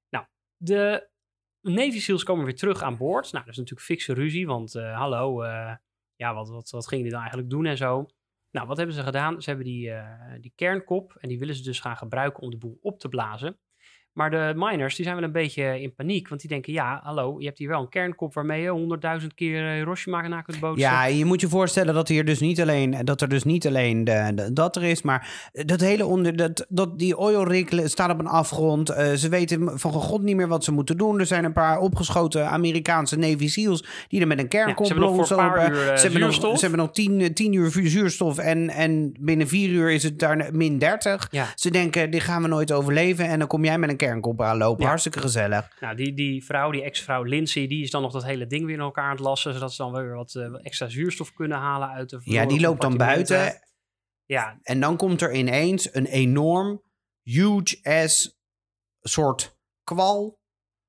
[0.09, 0.25] Nou,
[0.57, 1.07] de
[1.73, 3.31] Navy SEALs komen weer terug aan boord.
[3.31, 5.75] Nou, dat is natuurlijk fikse ruzie, want eh, hallo, eh,
[6.15, 8.05] ja, wat, wat, wat gingen die dan eigenlijk doen en zo.
[8.51, 9.41] Nou, wat hebben ze gedaan?
[9.41, 12.57] Ze hebben die, eh, die kernkop en die willen ze dus gaan gebruiken om de
[12.57, 13.59] boel op te blazen.
[14.17, 16.27] Maar de miners die zijn wel een beetje in paniek.
[16.27, 19.67] Want die denken, ja, hallo, je hebt hier wel een kernkop waarmee je honderdduizend keer
[19.67, 20.89] eh, Hiroshima na kunt bootsen.
[20.89, 24.03] Ja, je moet je voorstellen dat hier dus niet alleen dat er dus niet alleen
[24.03, 28.19] de, de- dat er is, maar dat hele onder dat, dat die oil staat op
[28.19, 28.89] een afgrond.
[28.89, 31.19] Eh, ze weten van god niet meer wat ze moeten doen.
[31.19, 34.91] Er zijn een paar opgeschoten Amerikaanse Navy SEAls die er met een Ja, kernkop ze
[34.93, 37.29] hebben nog voor een paar uur, eh, ze hebben nog, ze hebben nog tien, eh,
[37.29, 41.27] tien uur zuurstof en, en binnen vier uur is het daar min 30.
[41.31, 41.45] Ja.
[41.55, 43.25] Ze denken, dit gaan we nooit overleven.
[43.27, 44.81] En dan kom jij met een kernkop aanlopen.
[44.81, 44.87] Ja.
[44.87, 45.77] Hartstikke gezellig.
[45.79, 48.75] Nou, die, die vrouw, die ex-vrouw Lindsay, die is dan nog dat hele ding weer
[48.75, 49.53] in elkaar aan het lassen.
[49.53, 52.81] Zodat ze dan weer wat eh, extra zuurstof kunnen halen uit de Ja, die loopt
[52.81, 53.61] dan buiten.
[54.25, 56.81] Ja, En dan komt er ineens een enorm,
[57.21, 58.39] huge ass
[58.99, 60.39] soort kwal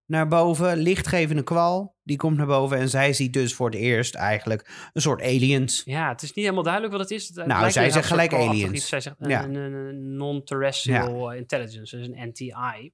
[0.07, 0.77] naar boven.
[0.77, 1.97] Lichtgevende kwal.
[2.03, 2.79] Die komt naar boven.
[2.79, 5.83] En zij ziet dus voor het eerst eigenlijk een soort aliens.
[5.85, 7.29] ja, het is niet helemaal duidelijk wat het is.
[7.29, 8.73] Het Nou, zij zegt gelijk aliens.
[8.73, 8.89] iets.
[8.89, 9.45] Zij zegt een, Ja.
[9.45, 12.93] een, een- een non-terrestrial intelligence, dus een NTI.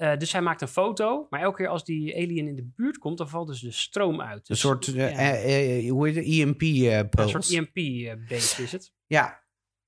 [0.00, 2.98] Eh, dus zij maakt een foto, maar elke keer als die alien in de buurt
[2.98, 4.36] komt, dan valt dus de stroom uit.
[4.38, 6.24] Een Dus, soort, ja, eh, hoe heet het?
[6.24, 8.92] EMP eh een soort EMP-based is het.
[9.06, 9.42] Ja.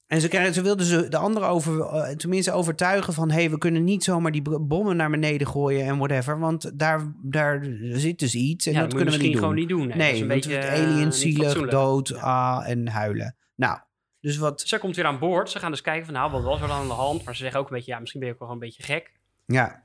[0.07, 3.31] En ze, krijgen, ze wilden ze de anderen over, tenminste overtuigen van...
[3.31, 6.38] hé, hey, we kunnen niet zomaar die bommen naar beneden gooien en whatever.
[6.38, 9.42] Want daar, daar zit dus iets en ja, dat kunnen we misschien niet doen.
[9.42, 9.87] gewoon niet doen.
[9.87, 12.16] Nee, Nee, een want beetje het alien, niet zielig, dood Ja.
[12.20, 13.37] ah, en huilen.
[13.55, 13.79] Nou,
[14.20, 14.61] dus wat...
[14.61, 15.51] Zij komt weer aan boord.
[15.51, 17.25] Ze gaan dus kijken van, nou, wat was er dan aan de hand?
[17.25, 19.12] Maar ze zeggen ook een beetje, ja, misschien ben je ook wel een beetje gek.
[19.46, 19.83] Ja,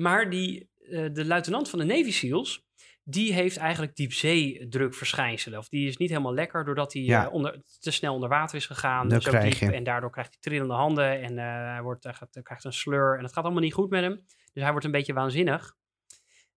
[0.00, 2.66] Maar die, eh, de luitenant van de Navy SEALs,
[3.04, 5.58] die heeft eigenlijk diepzeedrukverschijnselen.
[5.58, 7.26] Of die is niet helemaal lekker doordat hij Ja.
[7.26, 9.08] eh, onder, te snel onder water is gegaan.
[9.08, 12.14] Dat zo krijg diep, en daardoor krijgt hij trillende handen en eh, hij, wordt, hij,
[12.14, 13.16] gaat- hij krijgt een slur.
[13.18, 14.14] En het gaat allemaal niet goed met hem.
[14.52, 15.76] Dus hij wordt een beetje waanzinnig.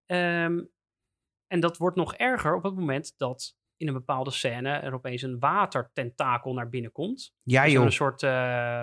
[0.06, 0.64] Ehm,
[1.48, 5.22] en dat wordt nog erger op het moment dat in een bepaalde scène er opeens
[5.22, 7.34] een watertentakel naar binnen komt.
[7.44, 7.84] ja is joh.
[7.84, 8.22] een soort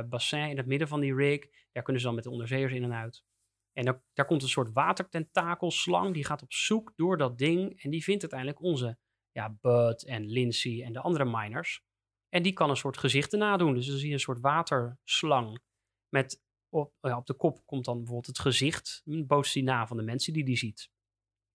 [0.08, 1.40] bassin in het midden van die rig.
[1.72, 3.24] Daar kunnen ze dan met de onderzeeërs in en uit.
[3.72, 6.14] En daar, daar komt een soort watertentakelslang.
[6.14, 7.82] Die gaat op zoek door dat ding.
[7.82, 8.98] En die vindt uiteindelijk onze
[9.32, 11.82] ja, Bud en Lindsay en de andere miners.
[12.28, 13.74] En die kan een soort gezichten nadoen.
[13.74, 15.60] Dus dan zie je een soort waterslang.
[16.08, 19.02] Met op, ja, op de kop komt dan bijvoorbeeld het gezicht.
[19.04, 20.90] Een die na van de mensen die die ziet.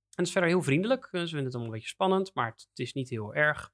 [0.04, 1.08] En het is verder heel vriendelijk.
[1.12, 3.72] Ze vinden het allemaal een beetje spannend, maar het, het is niet heel erg.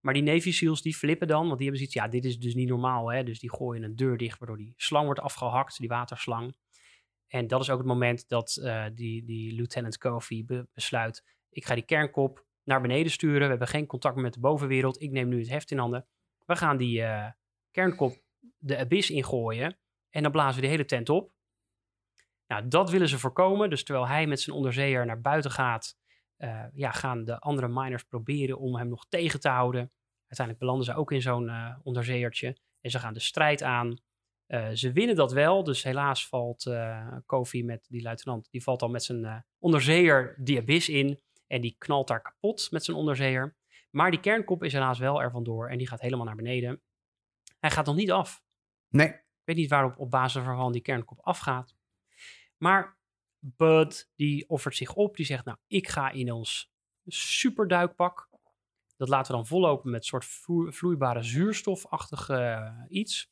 [0.00, 2.54] Maar die Navy SEALs die flippen dan, want die hebben zoiets, ja, dit is dus
[2.54, 3.12] niet normaal.
[3.12, 3.24] Hè?
[3.24, 6.56] Dus die gooien een deur dicht, waardoor die slang wordt afgehakt, die waterslang.
[7.32, 11.64] En dat is ook het moment dat eh, die, die Lieutenant Kofi be- besluit, ik
[11.64, 13.40] ga die kernkop naar beneden sturen.
[13.40, 15.02] We hebben geen contact meer met de bovenwereld.
[15.02, 16.06] Ik neem nu het heft in handen.
[16.44, 17.30] We gaan die eh,
[17.70, 18.22] kernkop
[18.58, 19.78] de abyss ingooien
[20.10, 21.32] en dan blazen we de hele tent op.
[22.46, 23.70] Nou, dat willen ze voorkomen.
[23.70, 25.96] Dus terwijl hij met zijn onderzeeër naar buiten gaat,
[26.36, 29.92] eh, ja, gaan de andere miners proberen om hem nog tegen te houden.
[30.18, 34.00] Uiteindelijk belanden ze ook in zo'n eh onderzeeërtje en ze gaan de strijd aan.
[34.52, 38.82] Eh, ze winnen dat wel, dus helaas valt eh Kofi met die luitenant, die valt
[38.82, 43.56] al met zijn onderzeeër die abyss in en die knalt daar kapot met zijn onderzeeër.
[43.90, 46.82] Maar die kernkop is helaas wel er vandoor en die gaat helemaal naar beneden.
[47.58, 48.42] Hij gaat nog niet af.
[48.88, 51.74] Nee, Ik weet niet waarop op basis waarvan die kernkop afgaat.
[52.56, 52.98] Maar
[53.38, 55.16] Bud, die offert zich op.
[55.16, 56.72] Die zegt, nou, ik ga in ons
[57.06, 58.28] superduikpak.
[58.96, 63.31] Dat laten we dan vollopen met een soort vloe- vloeibare zuurstofachtig eh, iets.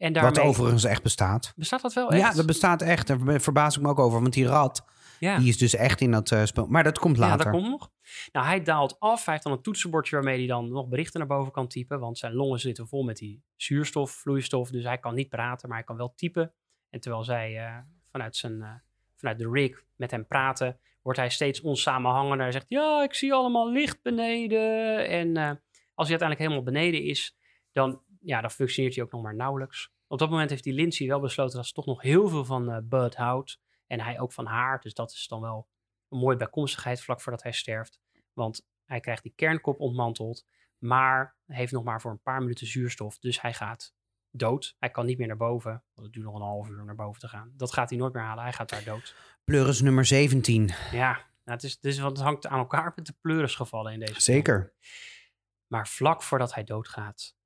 [0.00, 0.32] En daarmee...
[0.32, 1.52] wat overigens echt bestaat.
[1.56, 2.20] Bestaat dat wel echt?
[2.20, 3.06] Ja, dat bestaat echt.
[3.06, 4.20] Daar verbaas ik me ook over.
[4.20, 4.84] Want die rat,
[5.18, 5.38] Ja.
[5.38, 6.66] die is dus echt in dat eh, spel.
[6.66, 7.44] Maar dat komt Ja, later.
[7.44, 7.90] dat komt nog.
[8.32, 9.24] Nou, hij daalt af.
[9.24, 12.00] Hij heeft dan een toetsenbordje waarmee hij dan nog berichten naar boven kan typen.
[12.00, 14.70] Want zijn longen zitten vol met die zuurstof, vloeistof.
[14.70, 16.52] Dus hij kan niet praten, maar hij kan wel typen.
[16.90, 17.76] En terwijl zij eh,
[18.10, 18.68] vanuit, zijn, eh,
[19.16, 22.40] vanuit de rig met hem praten, wordt hij steeds onsamenhangender.
[22.40, 25.08] Hij zegt, ja, ik zie allemaal licht beneden.
[25.08, 25.36] En
[25.94, 27.36] als hij uiteindelijk helemaal beneden is,
[27.72, 29.92] dan, ja, dan functioneert hij ook nog maar nauwelijks.
[30.06, 32.70] Op dat moment heeft die Lindsay wel besloten dat ze toch nog heel veel van
[32.70, 33.60] eh, Bud houdt.
[33.86, 34.80] En hij ook van haar.
[34.80, 35.68] Dus dat is dan wel
[36.08, 38.00] een mooie bijkomstigheid vlak voordat hij sterft.
[38.32, 40.46] Want hij krijgt die kernkop ontmanteld,
[40.78, 43.18] maar heeft nog maar voor een paar minuten zuurstof.
[43.18, 43.94] Dus hij gaat
[44.30, 44.76] dood.
[44.78, 45.70] Hij kan niet meer naar boven.
[45.70, 47.52] Want het duurt nog een half uur om naar boven te gaan.
[47.56, 48.42] Dat gaat hij nooit meer halen.
[48.42, 49.14] Hij gaat daar dood.
[49.44, 50.70] Pleuris nummer 17.
[50.92, 51.12] Ja,
[51.44, 54.22] nou, het, is, want het hangt aan elkaar met de pleurisgevallen in deze film.
[54.22, 54.72] Zeker.
[55.66, 57.36] Maar vlak voordat hij doodgaat,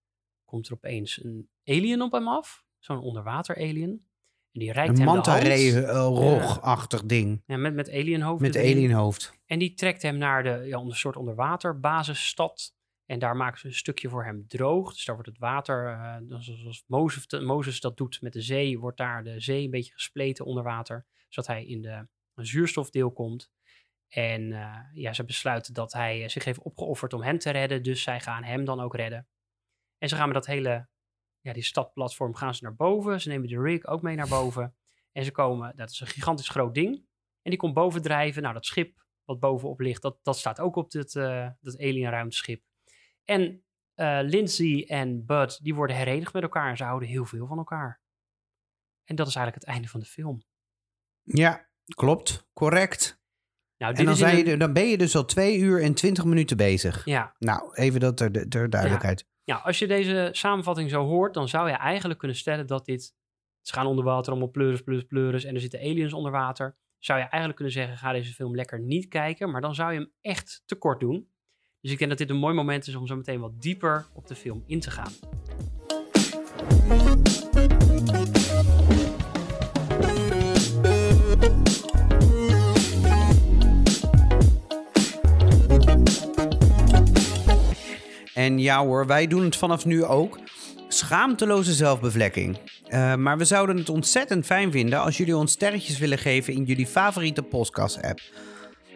[0.44, 2.64] komt er opeens een alien op hem af.
[2.78, 4.06] Zo'n onderwater-alien.
[4.52, 5.42] En die reikt Een hem de hand.
[5.42, 7.42] manta-rog-achtig ding.
[7.46, 8.76] Ja, met, met alienhoofd Met erin.
[8.76, 9.32] alienhoofd.
[9.46, 12.74] En die trekt hem naar de ja, een soort onderwaterbasisstad.
[13.06, 14.92] En daar maken ze een stukje voor hem droog.
[14.92, 18.78] Dus daar wordt het water, eh, dus zoals Mozes, Mozes dat doet met de zee,
[18.78, 21.06] wordt daar de zee een beetje gespleten onder water.
[21.28, 23.50] Zodat hij in de zuurstofdeel komt.
[24.08, 27.82] En eh, ja, ze besluiten dat hij eh, zich heeft opgeofferd om hen te redden.
[27.82, 29.26] Dus zij gaan hem dan ook redden.
[30.04, 30.88] En ze gaan met dat hele,
[31.40, 33.20] ja, die stadplatform gaan ze naar boven.
[33.20, 34.74] Ze nemen de rig ook mee naar boven.
[35.12, 36.94] En ze komen, dat is een gigantisch groot ding.
[37.42, 38.42] En die komt bovendrijven.
[38.42, 42.10] Nou, dat schip wat bovenop ligt, dat, dat staat ook op dit, eh, dat alien
[42.10, 42.62] ruimteschip.
[43.24, 43.64] En
[43.94, 47.58] eh, Lindsay en Bud, die worden herenigd met elkaar en ze houden heel veel van
[47.58, 48.00] elkaar.
[49.04, 50.42] En dat is eigenlijk het einde van de film.
[51.22, 52.48] Ja, klopt.
[52.52, 53.20] Correct.
[53.76, 56.56] Nou, En dan, je, er- dan ben je dus al twee uur en twintig minuten
[56.56, 57.04] bezig.
[57.04, 59.32] Ja, Nou, even dat ter, ter duidelijkheid.
[59.44, 63.14] Ja, als je deze samenvatting zo hoort, dan zou je eigenlijk kunnen stellen dat dit...
[63.60, 65.44] Ze gaan onder water, allemaal pleuris, pleuris, pleuris.
[65.44, 66.76] En er zitten aliens onder water.
[66.98, 69.50] Zou je eigenlijk kunnen zeggen, ga deze film lekker niet kijken.
[69.50, 71.28] Maar dan zou je hem echt tekort doen.
[71.80, 74.26] Dus ik denk dat dit een mooi moment is om zo meteen wat dieper op
[74.26, 75.12] de film in te gaan.
[88.34, 90.38] En ja hoor, wij doen het vanaf nu ook.
[90.88, 92.58] Schaamteloze zelfbevlekking.
[92.86, 96.64] Eh, maar we zouden het ontzettend fijn vinden als jullie ons sterretjes willen geven in
[96.64, 98.20] jullie favoriete podcast-app.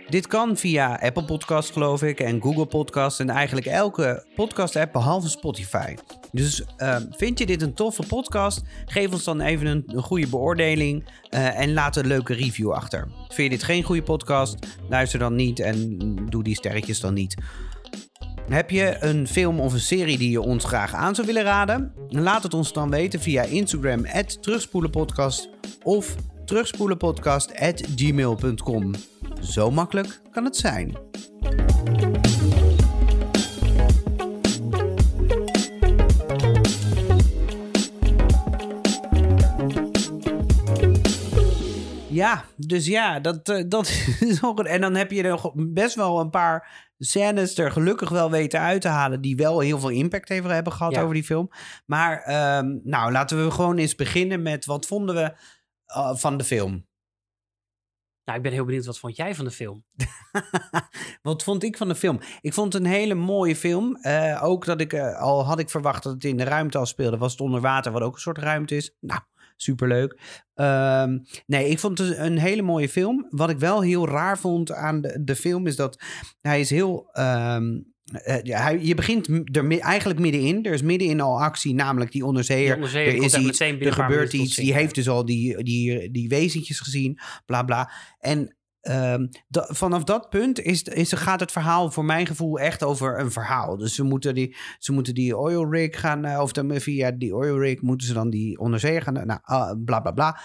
[0.08, 5.28] Dit kan via Apple Podcast, geloof ik, en Google Podcast en eigenlijk elke podcast-app behalve
[5.28, 5.94] Spotify.
[6.32, 8.62] Dus eh, vind je dit een toffe podcast?
[8.86, 13.08] Geef ons dan even een, een goede beoordeling eh, en laat een leuke review achter.
[13.28, 14.56] Vind je dit geen goede podcast?
[14.88, 15.98] Luister dan niet en
[16.28, 17.34] doe die sterretjes dan niet.
[18.48, 21.92] Heb je een film of een serie die je ons graag aan zou willen raden?
[22.08, 24.04] Laat het ons dan weten via Instagram
[24.40, 25.48] terugspoelenpodcast
[25.82, 28.94] of terugspoelenpodcast@gmail.com.
[29.40, 30.96] Zo makkelijk kan het zijn.
[42.18, 43.86] Ja, dus ja, dat, eh, dat
[44.20, 44.60] is ook.
[44.60, 48.60] En dan heb je er nog best wel een paar scènes er gelukkig wel weten
[48.60, 49.20] uit te halen.
[49.20, 51.02] die wel heel veel impact hebben, hebben gehad Ja.
[51.02, 51.50] over die film.
[51.86, 55.32] Maar ehm, nou, laten we gewoon eens beginnen met wat vonden we
[55.86, 56.86] eh, van de film?
[58.24, 59.84] Nou, ik ben heel benieuwd, wat vond jij van de film?
[61.22, 62.20] Wat vond ik van de film?
[62.40, 63.96] Ik vond het een hele mooie film.
[63.96, 67.18] Eh, ook dat ik, al had ik verwacht dat het in de ruimte al speelde,
[67.18, 68.94] was het onder water, wat ook een soort ruimte is.
[69.00, 69.20] Nou,
[69.62, 70.18] superleuk.
[70.54, 73.26] Ehm, nee, ik vond het een hele mooie film.
[73.30, 76.02] Wat ik wel heel raar vond aan de, de film is dat
[76.40, 77.08] hij is heel.
[77.12, 80.64] ehm, eh, ja, hij, je begint er mi- eigenlijk middenin.
[80.64, 82.78] Er is middenin al actie, namelijk die onderzeeër.
[83.06, 84.56] Er is iets, er gebeurt iets.
[84.56, 87.90] Die heeft dus al die, die, die wezentjes gezien, bla bla.
[88.18, 88.56] En
[89.48, 93.30] da- vanaf dat punt is, is, gaat het verhaal voor mijn gevoel echt over een
[93.32, 93.76] verhaal.
[93.76, 97.34] Dus ze moeten die, ze moeten die oil rig gaan, eh, of dan via die
[97.34, 100.40] oil rig moeten ze dan die onderzeeër gaan, nou, ah, bla bla bla.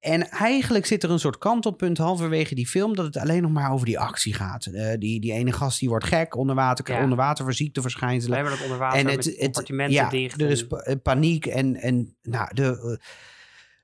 [0.00, 3.72] En eigenlijk zit er een soort kantelpunt halverwege die film dat het alleen nog maar
[3.72, 4.66] over die actie gaat.
[4.66, 7.02] Eh, die, die ene gast die wordt gek onder water, Ja.
[7.02, 8.36] onder water voor We ziekteverschijnselen.
[8.36, 10.40] hebben dat onder water En het, met het, ja, dicht.
[10.40, 12.98] er is eh, paniek en, en nou, de,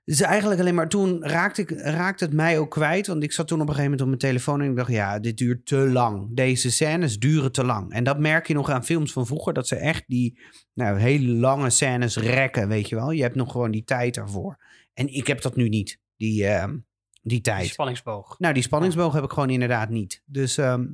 [0.05, 3.07] dus eigenlijk alleen maar toen raakte, ik, raakte het mij ook kwijt.
[3.07, 5.19] Want ik zat toen op een gegeven moment op mijn telefoon en ik dacht, ja,
[5.19, 6.37] dit duurt te lang.
[6.37, 7.93] Deze scènes duren te lang.
[7.93, 10.41] En dat merk je nog aan films van vroeger, dat ze echt die
[10.75, 13.11] nou, hele lange scènes rekken, weet je wel.
[13.11, 14.59] Je hebt nog gewoon die tijd daarvoor.
[14.95, 16.79] En ik heb dat nu niet, die, ehm,
[17.23, 17.63] die tijd.
[17.63, 18.39] die spanningsboog.
[18.39, 20.23] Nou, die spanningsboog heb ik gewoon inderdaad niet.
[20.27, 20.87] Dus ehm,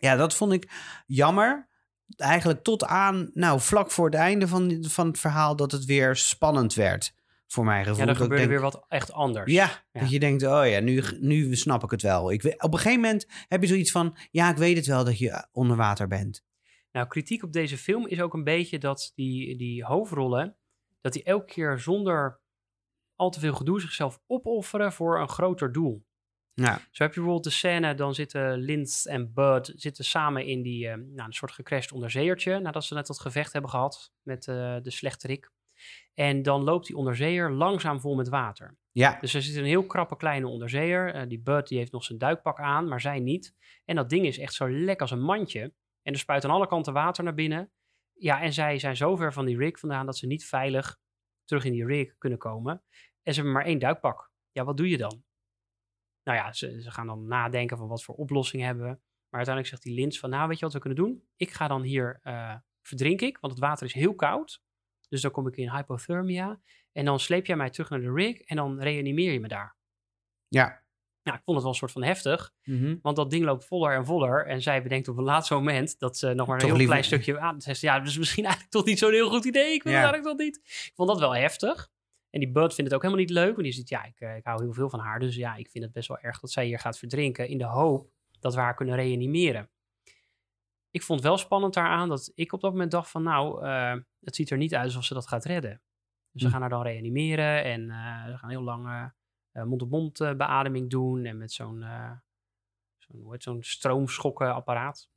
[0.00, 0.70] ja, dat vond ik
[1.06, 1.68] jammer.
[2.16, 6.16] Eigenlijk tot aan, nou, vlak voor het einde van, van het verhaal, dat het weer
[6.16, 7.16] spannend werd.
[7.48, 7.98] Voor mijn gevoel.
[7.98, 9.52] Ja, er ik gebeurde denk, weer wat echt anders.
[9.52, 10.00] Ja, Ja.
[10.00, 12.32] dat je denkt, oh ja, nu, nu snap ik het wel.
[12.32, 15.18] Ik, op een gegeven moment heb je zoiets van, ja, ik weet het wel dat
[15.18, 16.44] je onder water bent.
[16.92, 20.56] Nou, kritiek op deze film is ook een beetje dat die, die hoofdrollen,
[21.00, 22.40] dat die elke keer zonder
[23.16, 26.06] al te veel gedoe zichzelf opofferen voor een groter doel.
[26.54, 30.62] Ja, Zo heb je bijvoorbeeld de scène, dan zitten Linz en Bud zitten samen in
[30.62, 34.48] die, eh, nou, een soort gecrashed onderzeeërtje, nadat ze net dat gevecht hebben gehad met
[34.48, 35.50] eh, de slechterik.
[36.14, 38.76] En dan loopt die onderzeeër langzaam vol met water.
[38.92, 41.14] ja, Dus er zit een heel krappe kleine onderzeeër.
[41.14, 43.54] Eh, die Bud die heeft nog zijn duikpak aan, maar zij niet.
[43.84, 45.74] En dat ding is echt zo lek als een mandje.
[46.02, 47.72] En er spuit aan alle kanten water naar binnen.
[48.12, 50.98] Ja, en zij zijn zo ver van die rig vandaan dat ze niet veilig
[51.44, 52.82] terug in die rig kunnen komen.
[53.22, 54.30] En ze hebben maar één duikpak.
[54.52, 55.24] Ja, wat doe je dan?
[56.24, 58.90] Nou ja, ze, ze gaan dan nadenken van wat voor oplossing hebben we.
[59.28, 61.22] Maar uiteindelijk zegt die Lins van, nou weet je wat we kunnen doen?
[61.36, 64.62] Ik ga dan hier, eh, verdrink ik, want het water is heel koud.
[65.08, 66.60] Dus dan kom ik in hypothermia.
[66.92, 69.76] En dan sleep jij mij terug naar de rig en dan reanimeer je me daar.
[70.48, 70.86] ja.
[71.22, 72.96] Nou, ik vond het wel een soort van heftig, Mhm.
[73.02, 74.46] want dat ding loopt voller en voller.
[74.46, 76.86] En zij bedenkt op een laatste moment dat ze nog maar een Toch heel liever-
[76.96, 77.56] klein stukje aan.
[77.80, 79.72] Ja, dus misschien eigenlijk toch niet zo'n heel goed idee.
[79.72, 79.98] Ik wil Ja.
[79.98, 80.56] het eigenlijk toch niet.
[80.86, 81.90] Ik vond dat wel heftig.
[82.30, 83.50] En die Bud vindt het ook helemaal niet leuk.
[83.50, 85.18] Want die ziet, ja, ik, eh, ik hou heel veel van haar.
[85.20, 87.48] Dus ja, ik vind het best wel erg dat zij hier gaat verdrinken.
[87.48, 89.70] In de hoop dat we haar kunnen reanimeren.
[90.98, 94.36] Ik vond wel spannend daaraan dat ik op dat moment dacht van, nou, eh, het
[94.36, 95.82] ziet er niet uit alsof ze dat gaat redden.
[96.32, 96.52] Dus ze Hm.
[96.52, 99.04] gaan haar dan reanimeren en eh, ze gaan heel lang eh,
[99.52, 101.84] eh, mond-op-mond eh, beademing doen en met zo'n
[102.98, 105.08] zo'n hoe heet zo'n stroomschokkenapparaat.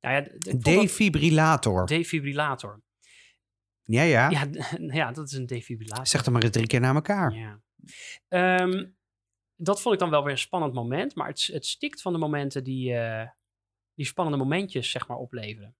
[0.00, 1.86] Nou ja, dat- Defibrillator.
[1.86, 2.82] defibrillator.
[3.82, 4.30] ja, ja.
[4.30, 4.48] Ja,
[5.00, 6.06] ja, dat is een defibrillator.
[6.06, 7.32] Zeg dan maar eens drie keer naar elkaar.
[7.32, 7.60] Ja.
[8.28, 8.86] Ehm,
[9.56, 12.18] dat vond ik dan wel weer een spannend moment, maar het, het stikt van de
[12.18, 12.94] momenten die,
[13.96, 15.74] die spannende momentjes zeg maar opleveren.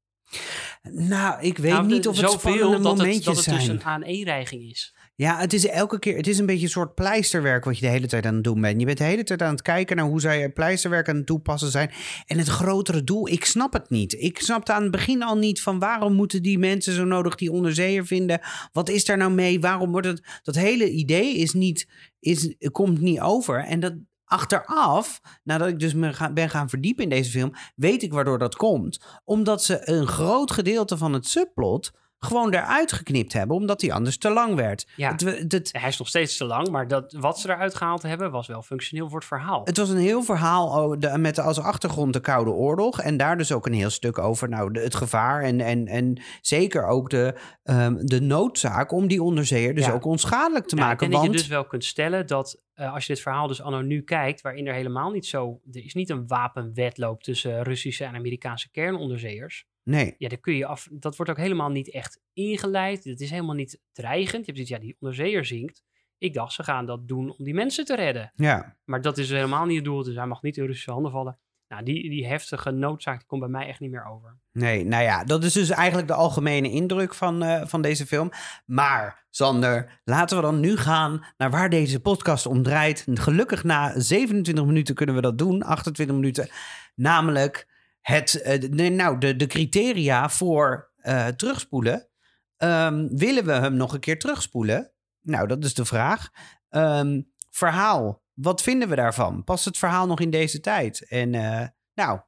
[0.91, 3.59] Nou, ik weet Nou, niet of het spannende dat momentjes het, dat het zijn.
[3.59, 4.95] dus een aaneenreiging is.
[5.15, 7.91] Ja, het is elke keer, het is een beetje een soort pleisterwerk wat je de
[7.93, 8.81] hele tijd aan het doen bent.
[8.81, 11.71] Je bent de hele tijd aan het kijken naar hoe zij pleisterwerk aan het toepassen
[11.71, 11.91] zijn.
[12.27, 14.13] En het grotere doel, ik snap het niet.
[14.21, 17.53] Ik snapte aan het begin al niet van waarom moeten die mensen zo nodig die
[17.53, 18.41] onderzeeër vinden?
[18.73, 19.61] Wat is daar nou mee?
[19.61, 21.89] Waarom wordt het, dat hele idee is niet,
[22.21, 23.65] is, komt niet over.
[23.65, 23.95] En dat
[24.27, 28.39] achteraf, nadat ik dus me ga- ben gaan verdiepen in deze film, weet ik waardoor
[28.39, 29.01] dat komt.
[29.25, 34.19] Omdat ze een groot gedeelte van het subplot gewoon eruit geknipt hebben, omdat die anders
[34.19, 34.87] te lang werd.
[34.97, 35.11] Ja.
[35.13, 35.21] Het,
[35.53, 38.47] het, Hij is nog steeds te lang, maar dat, wat ze eruit gehaald hebben was
[38.47, 39.61] wel functioneel voor het verhaal.
[39.65, 43.01] het was een heel verhaal met als achtergrond de Koude Oorlog.
[43.01, 46.87] En daar dus ook een heel stuk over nou, het gevaar en, en, en zeker
[46.87, 49.93] ook de, ehm, de noodzaak om die onderzeeër dus Ja.
[49.93, 51.11] ook onschadelijk te Ja, maken.
[51.11, 53.81] dat Want je dus wel kunt stellen dat eh, als je dit verhaal dus anno
[53.81, 58.15] nu kijkt, waarin er helemaal niet zo, er is niet een wapenwedloop tussen Russische en
[58.15, 59.67] Amerikaanse kernonderzeeërs.
[59.83, 63.05] nee, Ja, daar kun je af, dat wordt ook helemaal niet echt ingeleid.
[63.05, 64.47] Het is helemaal niet dreigend.
[64.47, 65.85] Je hebt dit, ja, die onderzeeër zinkt.
[66.19, 68.31] Ik dacht, ze gaan dat doen om die mensen te redden.
[68.35, 68.77] ja.
[68.85, 71.39] Maar dat is helemaal niet het doel, dus hij mag niet in Russische handen vallen.
[71.69, 74.39] Nou, die, die heftige noodzaak die komt bij mij echt niet meer over.
[74.53, 78.31] Nee, nou ja, dat is dus eigenlijk de algemene indruk van, eh, van deze film.
[78.65, 83.07] Maar, Sander, laten we dan nu gaan naar waar deze podcast om draait.
[83.15, 86.49] Gelukkig na 27 minuten kunnen we dat doen, 28 minuten.
[86.95, 87.69] Namelijk
[88.01, 92.09] het, eh, nou, de, de criteria voor eh, terugspoelen.
[92.57, 94.93] Ehm, willen we hem nog een keer terugspoelen?
[95.23, 96.31] Nou, dat is de vraag.
[96.69, 99.45] Ehm, verhaal, wat vinden we daarvan?
[99.45, 101.09] Past het verhaal nog in deze tijd?
[101.09, 102.21] En eh, nou,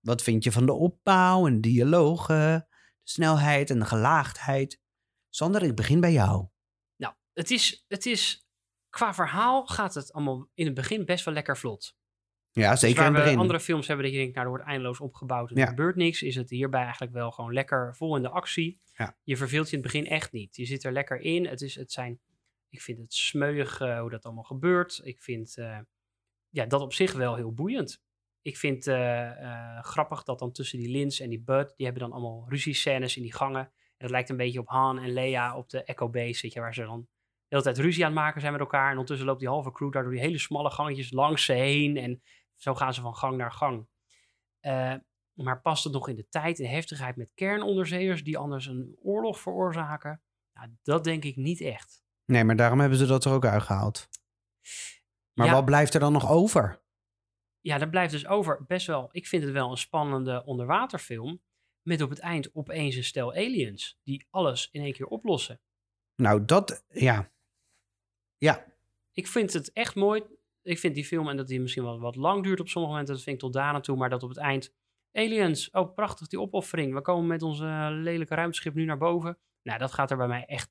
[0.00, 2.66] wat vind je van de opbouw en de dialogen,
[3.02, 4.80] de snelheid en de gelaagdheid?
[5.28, 6.46] Sander, ik begin bij jou.
[6.96, 8.46] Nou, het is, het is,
[8.88, 11.96] qua verhaal gaat het allemaal in het begin best wel lekker vlot.
[12.50, 13.38] Ja, Dus zeker in het begin.
[13.38, 15.62] andere films hebben dat je denkt, nou, er wordt eindeloos opgebouwd en Ja.
[15.62, 18.80] er gebeurt niks, is het hierbij eigenlijk wel gewoon lekker vol in de actie.
[18.96, 19.16] Ja.
[19.22, 20.56] Je verveelt je in het begin echt niet.
[20.56, 21.46] Je zit er lekker in.
[21.46, 22.20] Het, is, het zijn,
[22.72, 25.00] ik vind het smeuig eh, hoe dat allemaal gebeurt.
[25.04, 25.78] Ik vind eh,
[26.48, 28.02] ja, dat op zich wel heel boeiend.
[28.42, 32.12] Ik vind eh, grappig dat dan tussen die Lins en die Bud, die hebben dan
[32.12, 33.60] allemaal ruziescènes in die gangen.
[33.60, 36.60] En dat lijkt een beetje op Han en Lea op de Echo Base, weet je,
[36.60, 38.84] waar ze dan de hele tijd ruzie aan het maken zijn met elkaar.
[38.84, 41.96] En ondertussen loopt die halve crew daar door die hele smalle gangetjes langs ze heen.
[41.96, 42.22] En
[42.56, 43.88] zo gaan ze van gang naar gang.
[45.32, 49.40] Maar past het nog in de tijd en heftigheid met kernonderzeeërs die anders een oorlog
[49.40, 50.22] veroorzaken?
[50.52, 52.01] Nou, dat denk ik niet echt.
[52.24, 54.08] Nee, maar daarom hebben ze dat er ook uitgehaald.
[55.32, 55.52] Maar Ja.
[55.52, 56.80] wat blijft er dan nog over?
[57.60, 59.08] Ja, daar blijft dus over best wel.
[59.12, 61.42] Ik vind het wel een spannende onderwaterfilm.
[61.82, 65.60] Met op het eind opeens een stel aliens die alles in één keer oplossen.
[66.16, 67.30] Nou, dat, ja.
[68.36, 68.64] Ja,
[69.12, 70.22] Ik vind het echt mooi.
[70.62, 73.14] Ik vind die film en dat die misschien wel wat lang duurt op sommige momenten.
[73.14, 73.96] Dat vind ik tot daar naartoe.
[73.96, 74.74] Maar dat op het eind.
[75.12, 75.70] Aliens.
[75.70, 76.94] Oh, prachtig die opoffering.
[76.94, 79.38] We komen met onze lelijke ruimteschip nu naar boven.
[79.62, 80.70] Nou, dat gaat er bij mij echt.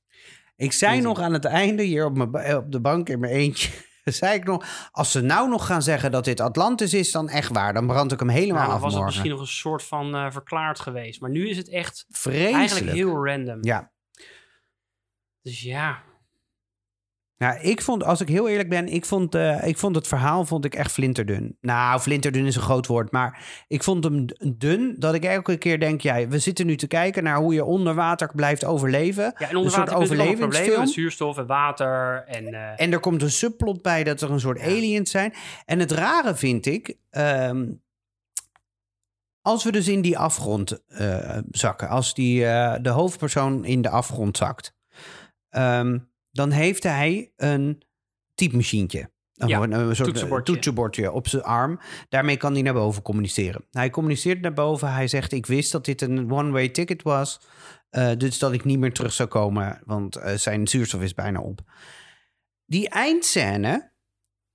[0.56, 3.34] ik zei nog aan het einde hier op, mijn, ba- op de bank in mijn
[3.34, 3.70] eentje.
[4.04, 7.50] zei ik nog, als ze nou nog gaan zeggen dat dit Atlantis is, dan echt
[7.54, 7.74] waar.
[7.74, 10.16] Dan brand ik hem helemaal Nou, dan af was het misschien nog een soort van
[10.16, 11.22] eh, verklaard geweest.
[11.22, 12.56] Maar nu is het echt Vreselijk.
[12.56, 13.58] eigenlijk heel random.
[13.64, 13.92] Ja,
[15.42, 16.04] Dus ja.
[17.42, 20.46] Nou, ik vond, als ik heel eerlijk ben, ik vond, eh, ik vond het verhaal
[20.46, 21.58] vond ik echt flinterdun.
[21.62, 24.26] Nou, flinterdun is een groot woord, maar ik vond hem
[24.56, 27.64] dun dat ik elke keer denk, ja, we zitten nu te kijken naar hoe je
[27.66, 29.24] onder water blijft overleven.
[29.24, 30.80] Ja, en een onder soort overlevingsfilm.
[30.80, 32.24] met zuurstof en water.
[32.28, 34.66] En, eh, En er komt een subplot bij dat er een soort Ja.
[34.66, 35.34] aliens zijn.
[35.66, 37.66] En het rare vind ik, ehm,
[39.42, 42.40] als we dus in die afgrond eh, zakken, als die,
[42.82, 44.74] de hoofdpersoon in de afgrond zakt,
[45.50, 45.98] ehm,
[46.32, 47.82] dan heeft hij een
[48.36, 49.12] typemachientje.
[49.36, 50.54] Een, Ja, een, een soort toetsenbordje.
[50.54, 51.80] toetsenbordje op zijn arm.
[52.10, 53.66] Daarmee kan hij naar boven communiceren.
[53.72, 54.94] Hij communiceert naar boven.
[54.94, 57.40] Hij zegt: Ik wist dat dit een one-way ticket was.
[57.90, 61.40] eh, dus dat ik niet meer terug zou komen, want eh, zijn zuurstof is bijna
[61.40, 61.60] op.
[62.66, 63.92] Die eindscène,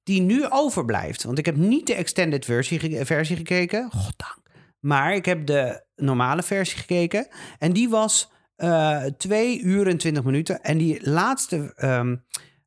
[0.02, 1.22] die nu overblijft.
[1.22, 3.90] Want ik heb niet de extended versie, ge- versie gekeken.
[3.90, 4.38] Goddank.
[4.80, 7.28] Maar ik heb de normale versie gekeken.
[7.58, 10.62] En die was eh 2 uur en 20 minuten.
[10.62, 12.16] En die laatste, ehm,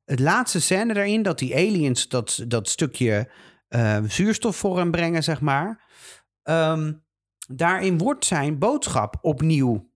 [0.06, 3.30] het laatste scène daarin, dat die aliens dat, dat stukje
[3.68, 5.88] eh, zuurstof voor hem brengen, zeg maar.
[6.44, 6.94] ehm,
[7.48, 9.90] daarin wordt zijn boodschap opnieuw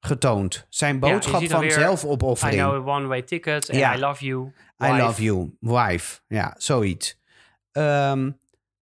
[0.00, 0.66] getoond.
[0.68, 2.60] Zijn boodschap dan van weer, I zelfopoffering.
[2.60, 3.94] know a one-way ticket en Ja.
[3.96, 4.52] I love you.
[4.84, 6.20] I love you, wife.
[6.28, 7.20] Ja, zoiets.
[7.72, 8.30] Ehm,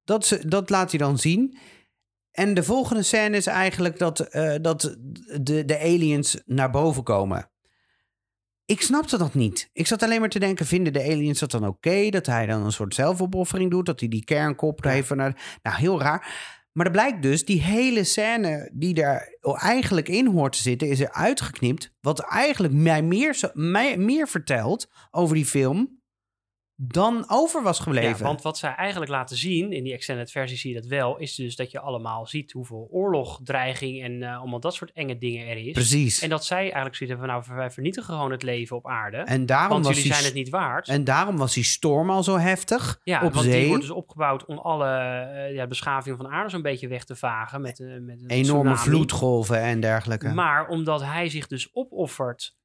[0.04, 1.58] dat, dat laat hij dan zien.
[2.38, 4.96] En de volgende scène is eigenlijk dat, eh, dat
[5.40, 7.50] de, de aliens naar boven komen.
[8.64, 9.70] Ik snapte dat niet.
[9.72, 12.08] Ik zat alleen maar te denken, vinden de aliens dat dan oké?
[12.08, 13.86] Dat hij dan een soort zelfopoffering doet?
[13.86, 14.90] Dat hij die kernkop Ja.
[14.90, 15.16] heeft van...
[15.16, 16.34] Nou, heel raar.
[16.72, 20.88] Maar er blijkt dus, die hele scène die daar eigenlijk in hoort te zitten...
[20.88, 21.92] is er uitgeknipt.
[22.00, 25.97] Wat eigenlijk mij meer, mij meer vertelt over die film...
[26.80, 28.18] dan over was gebleven.
[28.18, 31.16] Ja, want wat zij eigenlijk laten zien, in die extended versie zie je dat wel,
[31.16, 35.18] is dus dat je allemaal ziet hoeveel oorlog, dreiging en eh, allemaal dat soort enge
[35.18, 35.72] dingen er is.
[35.72, 36.20] Precies.
[36.20, 39.16] En dat zij eigenlijk zoiets hebben van, nou, wij vernietigen gewoon het leven op aarde.
[39.16, 40.88] En daarom, want was jullie die, zijn het niet waard.
[40.88, 43.58] en daarom was die storm al zo heftig ja, op want zee.
[43.60, 47.16] die wordt dus opgebouwd om alle eh, ja, beschaving van aarde zo'n beetje weg te
[47.16, 47.60] vagen.
[47.60, 48.76] Met, eh, met een Enorme tsunami.
[48.76, 50.28] vloedgolven en dergelijke.
[50.28, 52.56] Maar omdat hij zich dus opoffert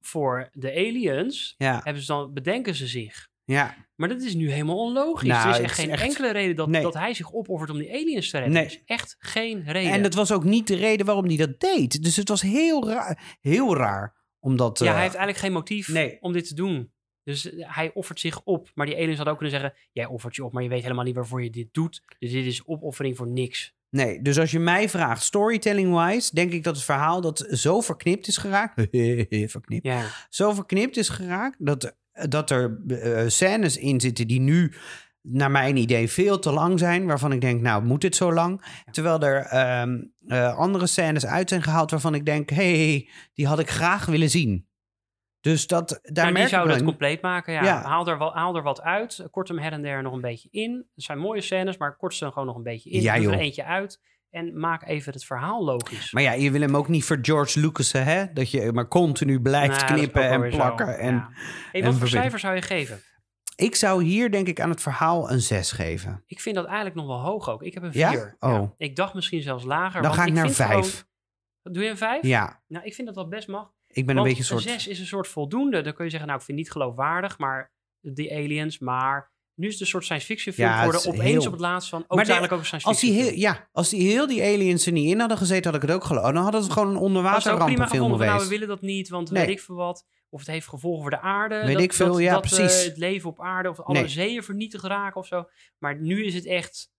[0.00, 3.32] voor de aliens, ja, hebben ze dan, bedenken ze zich.
[3.44, 3.74] Ja.
[3.96, 5.28] Maar dat is nu helemaal onlogisch.
[5.28, 6.82] Nou, er is het echt is geen echt- enkele reden dat, Nee.
[6.82, 8.54] dat hij zich opoffert om die aliens te redden.
[8.54, 8.64] Nee.
[8.64, 9.92] Er is echt geen reden.
[9.92, 12.02] En dat was ook niet de reden waarom hij dat deed.
[12.02, 13.36] Dus het was heel raar.
[13.40, 14.14] Heel raar.
[14.40, 16.16] Omdat, ja, eh, hij heeft eigenlijk geen motief nee.
[16.20, 16.92] om dit te doen.
[17.22, 18.70] Dus eh, hij offert zich op.
[18.74, 19.78] Maar die aliens hadden ook kunnen zeggen...
[19.92, 22.02] Jij offert je op, maar je weet helemaal niet waarvoor je dit doet.
[22.18, 23.74] Dus dit is opoffering voor niks.
[23.90, 28.26] Nee, dus als je mij vraagt, storytelling-wise, denk ik dat het verhaal dat zo verknipt
[28.26, 28.74] is geraakt.
[29.50, 29.84] verknipt.
[29.86, 31.96] Ja, Zo verknipt is geraakt dat,
[32.28, 34.72] dat er eh, scènes in zitten die nu,
[35.26, 37.06] naar mijn idee, veel te lang zijn.
[37.06, 38.64] Waarvan ik denk, nou, moet dit zo lang?
[38.90, 43.58] Terwijl er ehm, eh, andere scènes uit zijn gehaald waarvan ik denk, hey, die had
[43.58, 44.68] ik graag willen zien.
[45.40, 46.86] Dus dat, daar maar die zouden het in.
[46.86, 47.52] compleet maken.
[47.52, 47.64] Ja.
[47.64, 47.82] Ja.
[47.82, 49.26] Haal, er wel, haal er wat uit.
[49.30, 50.86] Kort hem her en der nog een beetje in.
[50.94, 53.00] Het zijn mooie scènes, maar kort ze gewoon nog een beetje in.
[53.00, 54.00] Ja, er eentje uit.
[54.34, 56.12] En maak even het verhaal logisch.
[56.12, 58.32] Maar ja, je wil hem ook niet voor George Lucas, hè?
[58.32, 60.56] Dat je maar continu blijft Nou, knippen en zo.
[60.56, 60.98] plakken.
[60.98, 61.30] En Ja.
[61.72, 63.00] Hey, en wat voor cijfer zou je geven?
[63.56, 66.22] Ik zou hier denk ik aan het verhaal een 6 geven.
[66.26, 67.62] Ik vind dat eigenlijk nog wel hoog ook.
[67.62, 68.10] Ik heb een Ja?
[68.10, 68.36] 4.
[68.40, 68.70] Oh.
[68.76, 70.02] Ik dacht misschien zelfs lager.
[70.02, 71.06] Dan ga ik naar een vind gewoon- 5.
[71.62, 72.22] Doe je een 5?
[72.22, 73.72] Ja, Nou, ik vind dat dat best mag.
[73.86, 74.62] ik ben een beetje een soort...
[74.62, 75.80] 6 is een soort voldoende.
[75.82, 79.66] Dan kun je zeggen, nou, ik vind het niet geloofwaardig, maar die aliens, maar nu
[79.66, 81.06] is het een soort science fiction film geworden.
[81.06, 83.12] Opeens heel- op het laatst van, ook Maar de- dadelijk ook een science Als die,
[83.12, 85.96] heel, ja, als die heel die aliens er niet in hadden gezeten, had ik het
[85.96, 86.24] ook geloofd.
[86.34, 88.60] Dan hadden het gewoon een onderwaterrampenfilm gevonden van, nou, we geweest.
[88.60, 89.46] willen dat niet, want Nee.
[89.46, 90.06] weet ik veel wat.
[90.28, 91.54] Of het heeft gevolgen voor de aarde.
[91.64, 92.84] Weet dat, ik veel, dat, ja, dat, eh, precies.
[92.84, 94.08] het leven op aarde of alle Nee.
[94.08, 95.44] zeeën vernietigd raken of zo.
[95.78, 96.90] Maar nu is het echt,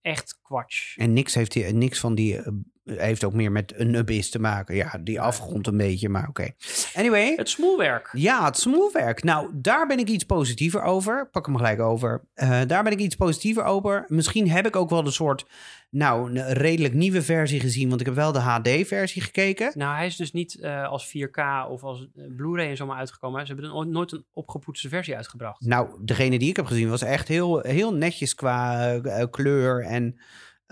[0.00, 0.96] echt kwatsch.
[0.96, 2.52] En niks, heeft die, niks van die eh,
[2.84, 4.74] heeft ook meer met een abyss te maken.
[4.76, 6.48] Ja, die afgrond een beetje, maar oké.
[6.94, 8.08] Anyway, Het smoelwerk.
[8.12, 9.22] Ja, het smoelwerk.
[9.22, 11.28] Nou, daar ben ik iets positiever over.
[11.30, 12.22] Pak hem gelijk over.
[12.34, 14.04] Eh, daar ben ik iets positiever over.
[14.08, 15.46] Misschien heb ik ook wel de soort,
[15.90, 17.88] nou, een redelijk nieuwe versie gezien.
[17.88, 19.72] Want ik heb wel de HD-versie gekeken.
[19.74, 22.98] Nou, hij is dus niet eh, als 4K of als eh, Blu-ray en zo maar
[22.98, 23.40] uitgekomen.
[23.40, 25.60] Ze hebben er no- nooit een opgepoetste versie uitgebracht.
[25.66, 28.98] Nou, degene die ik heb gezien was echt heel, heel netjes qua
[29.30, 29.84] kleur.
[29.84, 30.18] En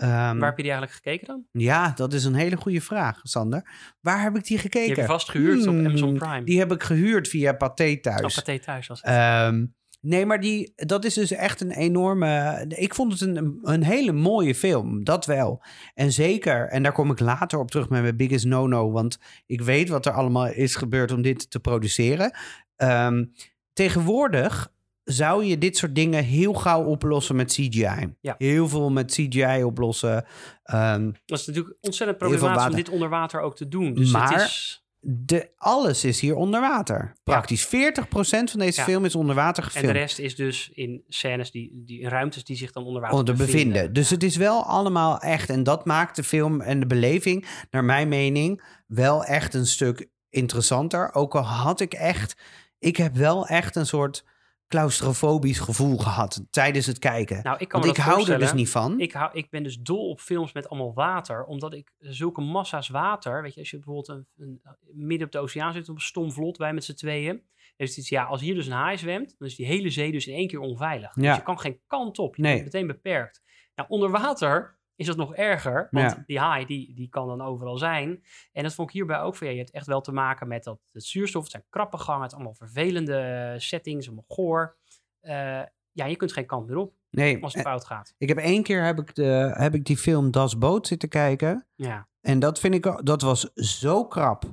[0.03, 1.43] ehm, Waar heb je die eigenlijk gekeken dan?
[1.51, 3.69] ja, dat is een hele goede vraag, Sander.
[4.01, 4.87] Waar heb ik die gekeken?
[4.87, 6.43] Die heb je vast gehuurd op Hmm, Amazon Prime.
[6.43, 8.37] Die heb ik gehuurd via Pathé thuis.
[8.37, 9.09] Oh, Pathé thuis was het.
[9.09, 9.65] Ehm,
[10.01, 12.63] nee, maar die, dat is dus echt een enorme.
[12.67, 15.63] Ik vond het een, een hele mooie film, dat wel.
[15.93, 19.61] En zeker, en daar kom ik later op terug met mijn biggest no-no, want ik
[19.61, 22.37] weet wat er allemaal is gebeurd om dit te produceren.
[22.75, 23.25] Ehm,
[23.73, 24.71] tegenwoordig
[25.03, 28.13] zou je dit soort dingen heel gauw oplossen met CGI.
[28.21, 28.35] Ja.
[28.37, 30.25] Heel veel met CGI oplossen.
[30.63, 33.93] Ehm, dat is natuurlijk ontzettend problematisch om dit onder water ook te doen.
[33.93, 34.85] Dus Maar- het is...
[34.99, 37.13] de, alles is hier onder water.
[37.23, 38.85] Praktisch 40% van deze Ja.
[38.85, 39.93] film is onder water En gefilmd.
[39.93, 43.17] de rest is dus in scènes, die, die, in ruimtes die zich dan onder water
[43.17, 43.93] onder bevinden.
[43.93, 45.49] Dus het is wel allemaal echt.
[45.49, 50.09] En dat maakt de film en de beleving, naar mijn mening, wel echt een stuk
[50.29, 51.13] interessanter.
[51.13, 52.35] Ook al had ik echt.
[52.79, 54.23] Ik heb wel echt een soort
[54.67, 57.43] claustrofobisch gevoel gehad tijdens het kijken.
[57.43, 58.99] Nou, ik kan Want ik dat hou er dus niet van.
[58.99, 62.89] Ik, hou, ik ben dus dol op films met allemaal water, omdat ik zulke massa's
[62.89, 64.61] water, weet je, als je bijvoorbeeld een, een,
[64.93, 67.41] midden op de oceaan zit op een stom vlot, wij met z'n tweeën,
[67.75, 70.27] is het ja, als hier dus een haai zwemt, dan is die hele zee dus
[70.27, 71.15] in één keer onveilig.
[71.15, 71.21] Ja.
[71.21, 72.53] Dus je kan geen kant op, je Nee.
[72.53, 73.41] bent meteen beperkt.
[73.75, 76.23] Nou, onder water is dat nog erger, want Ja.
[76.25, 78.23] die haai, die, die kan dan overal zijn.
[78.51, 80.63] En dat vond ik hierbij ook van, ja, je hebt echt wel te maken met
[80.63, 84.77] dat, het zuurstof, het zijn krappengangen, het zijn allemaal vervelende settings, allemaal goor.
[85.19, 88.13] Eh, ja, je kunt geen kant meer op Nee, als het eh, fout gaat.
[88.17, 91.65] ik heb één keer heb ik, de, heb ik die film Das Boot zitten kijken.
[91.75, 92.07] Ja.
[92.21, 94.43] En dat vind ik, dat was zo krap.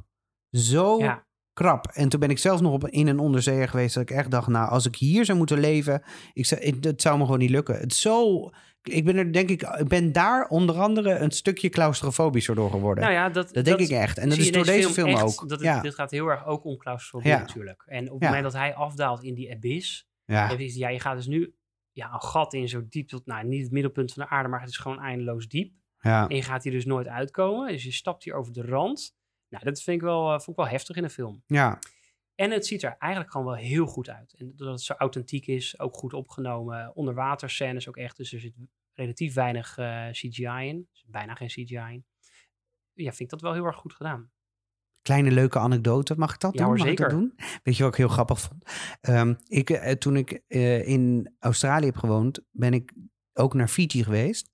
[0.51, 1.27] Zo Ja.
[1.61, 1.87] Krap.
[1.87, 4.49] En toen ben ik zelfs nog op, in een onderzeeër geweest dat ik echt dacht,
[4.49, 6.03] nou, als ik hier zou moeten leven,
[6.33, 7.79] ik zou, ik- het zou me gewoon niet lukken.
[7.79, 8.51] Het zo,
[8.83, 13.05] ik ben er denk ik, ik ben daar onder andere een stukje claustrofobischer door geworden.
[13.05, 14.19] Nou ja, dat, dat denk ik echt.
[14.19, 15.49] En dat is door deze film, ook.
[15.49, 15.83] Dat het-.
[15.83, 17.39] Dit gaat heel erg ook om claustrofobie Ja.
[17.39, 17.83] natuurlijk.
[17.87, 20.49] En op het moment dat hij afdaalt in die abyss, ja.
[20.49, 21.55] dan is- ja, je gaat dus nu
[21.93, 24.61] ja, een gat in zo diep tot, nou, niet het middelpunt van de aarde, maar
[24.61, 25.73] het is gewoon eindeloos diep.
[26.01, 26.29] ja.
[26.29, 27.69] En je gaat hier dus nooit uitkomen.
[27.73, 29.19] Dus je stapt hier over de rand.
[29.51, 31.43] Nou, dat vind ik wel, eh, vond ik wel heftig in een film.
[31.47, 31.79] ja.
[32.35, 34.35] En het ziet er eigenlijk gewoon wel heel goed uit.
[34.39, 36.97] En doordat het zo authentiek is, ook goed opgenomen.
[36.97, 38.17] Onderwaterscènes ook echt.
[38.17, 38.55] Dus er zit
[38.95, 40.89] relatief weinig eh, CGI in.
[40.93, 42.05] Dus bijna geen CGI in.
[42.93, 44.31] Ja, vind ik dat wel heel erg goed gedaan.
[45.03, 46.69] Kleine leuke anekdote, mag ik dat Ja, doen?
[46.69, 47.23] hoor, Mag ik dat zeker.
[47.23, 47.35] doen?
[47.63, 48.65] Weet je wat ik heel grappig vond?
[49.01, 50.31] Ehm, ik, eh, toen ik
[50.87, 52.93] in Australië heb gewoond, ben ik
[53.33, 54.51] ook naar Fiji geweest.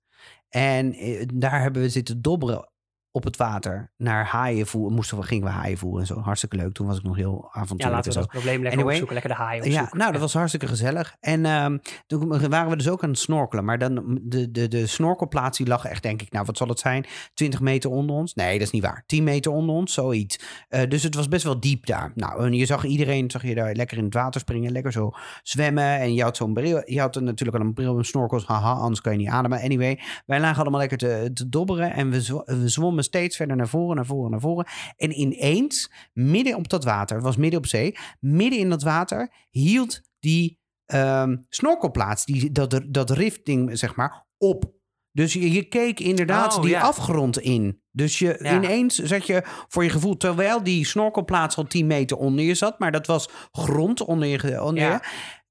[0.49, 0.95] En
[1.39, 2.71] daar hebben we zitten dobberen
[3.11, 4.95] op het water naar haaien voeren.
[4.95, 6.19] Moesten we, gingen we haaien voeren en zo.
[6.19, 6.73] Hartstikke leuk.
[6.73, 9.13] Toen was ik nog heel Ja, avontuurlijk laten we en dat probleem lekker Anyway, opzoeken.
[9.13, 9.97] Lekker de haaien Ja, opzoeken.
[9.97, 11.15] nou, dat was hartstikke gezellig.
[11.19, 11.77] En ehm,
[12.07, 13.65] toen waren we dus ook aan het snorkelen.
[13.65, 16.79] Maar dan, de, de, de snorkelplaats die lag echt, denk ik, nou, wat zal het
[16.79, 17.05] zijn?
[17.33, 18.33] 20 meter onder ons?
[18.33, 19.03] Nee, dat is niet waar.
[19.05, 20.39] 10 meter onder ons, zoiets.
[20.69, 22.11] Eh, dus het was best wel diep daar.
[22.15, 25.11] Nou, en je zag iedereen, zag je daar lekker in het water springen, lekker zo
[25.43, 25.99] zwemmen.
[25.99, 29.01] En je had zo'n bril, je had natuurlijk al een bril en snorkels, haha, anders
[29.01, 29.61] kan je niet ademen.
[29.61, 33.67] Anyway, wij lagen allemaal lekker te, te dobberen en we, we zwommen steeds verder naar
[33.67, 34.67] voren, naar voren, naar voren.
[34.95, 39.31] En ineens, midden op dat water, het was midden op zee, midden in dat water,
[39.49, 44.75] hield die ehm, snorkelplaats, die, dat, dat rifting, zeg maar, op.
[45.11, 46.81] Dus je, je keek inderdaad Oh, die ja.
[46.81, 47.81] afgrond in.
[47.91, 48.55] Dus je, Ja.
[48.55, 52.79] ineens zat je voor je gevoel, terwijl die snorkelplaats al 10 meter onder je zat,
[52.79, 54.91] maar dat was grond onder je, onder Ja.
[54.93, 54.99] je,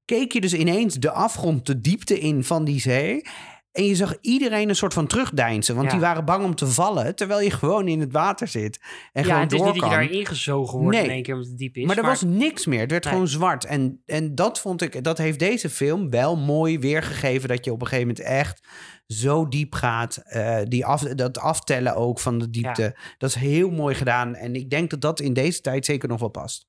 [0.05, 3.21] keek je dus ineens de afgrond, de diepte in van die zee.
[3.77, 5.93] En je zag iedereen een soort van terugdeinzen, want Ja.
[5.93, 8.79] die waren bang om te vallen, terwijl je gewoon in het water zit.
[9.13, 10.05] En ja, gewoon het is door niet dat je kan.
[10.05, 11.05] daar ingezogen wordt Nee.
[11.05, 11.85] in één keer omdat het diep is.
[11.85, 12.79] Maar er was niks meer.
[12.79, 13.13] Het werd Nee.
[13.13, 13.65] gewoon zwart.
[13.65, 17.49] En, en dat vond ik, dat heeft deze film wel mooi weergegeven.
[17.49, 18.67] Dat je op een gegeven moment echt
[19.07, 20.17] zo diep gaat.
[20.23, 22.97] Eh, die af, dat aftellen ook van de diepte.
[23.17, 24.35] Dat is heel mooi gedaan.
[24.35, 26.65] En ik denk dat dat in deze tijd zeker nog wel past.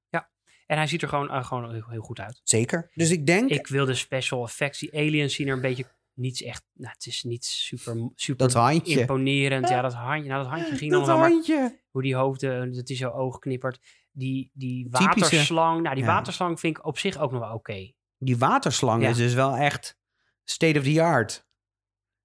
[0.67, 2.41] En hij ziet er gewoon, eh, gewoon heel, heel goed uit.
[2.45, 2.91] Zeker.
[2.95, 4.79] Dus ik denk Ik wil de special effects.
[4.79, 5.85] Die aliens zien er een beetje
[6.19, 6.65] niets echt...
[6.75, 9.01] Nou, het is niet super, super dat handje.
[9.01, 9.69] imponerend.
[9.69, 10.29] Ja, dat handje.
[10.29, 11.79] Nou, dat handje ging dan Dat handje.
[11.91, 13.81] hoe die hoofden, dat hij zo oog knippert.
[14.13, 15.07] Die, die Typische.
[15.21, 16.11] waterslang, nou die Ja.
[16.15, 17.93] waterslang vind ik op zich ook nog wel oké.
[18.19, 19.09] Die waterslang Ja.
[19.09, 19.99] is dus wel echt
[20.45, 21.47] state of the art.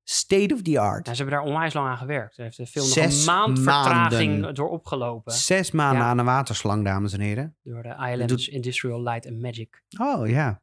[0.03, 1.05] State of the art.
[1.05, 2.35] Nou, ze hebben daar onwijs lang aan gewerkt.
[2.37, 4.55] Daar heeft de film nog Zes een maand vertraging maanden.
[4.55, 5.33] door opgelopen.
[5.33, 6.09] Zes maanden Ja.
[6.09, 7.57] aan een waterslang, dames en heren.
[7.63, 9.83] Door de Islands Industrial Light and Magic.
[9.97, 10.61] Oh ja.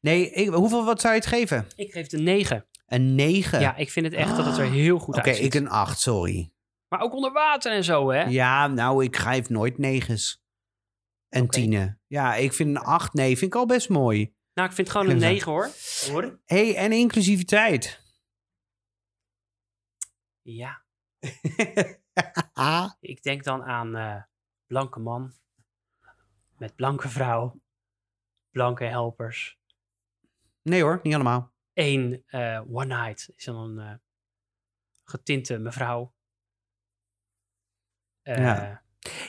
[0.00, 1.66] Nee, ik, hoeveel wat zou je het geven?
[1.76, 2.66] Ik geef het een 9.
[2.86, 3.60] Een 9.
[3.60, 5.44] Ja, ik vind het echt dat het er heel goed Oké, uitziet.
[5.54, 6.52] ik een 8, sorry.
[6.88, 8.22] Maar ook onder water en zo, hè?
[8.22, 10.42] Ja, nou, ik geef nooit negens.
[11.28, 11.50] En Oké.
[11.52, 12.00] tienen.
[12.06, 14.34] Ja, ik vind een 8, nee, vind ik al best mooi.
[14.54, 15.46] Nou, ik vind het gewoon een Glimlach.
[15.46, 16.22] 9 hoor.
[16.22, 16.40] Hoor?
[16.44, 18.06] hey, en inclusiviteit.
[20.42, 20.82] Ja,
[22.52, 24.22] Ah, ik denk dan aan eh,
[24.66, 25.32] blanke man
[26.58, 27.60] met blanke vrouw,
[28.50, 29.58] blanke helpers.
[30.62, 31.52] Nee hoor, niet allemaal.
[31.72, 33.94] Eén eh, one night is dan een eh,
[35.04, 36.14] getinte mevrouw.
[38.22, 38.82] Eh, Ja.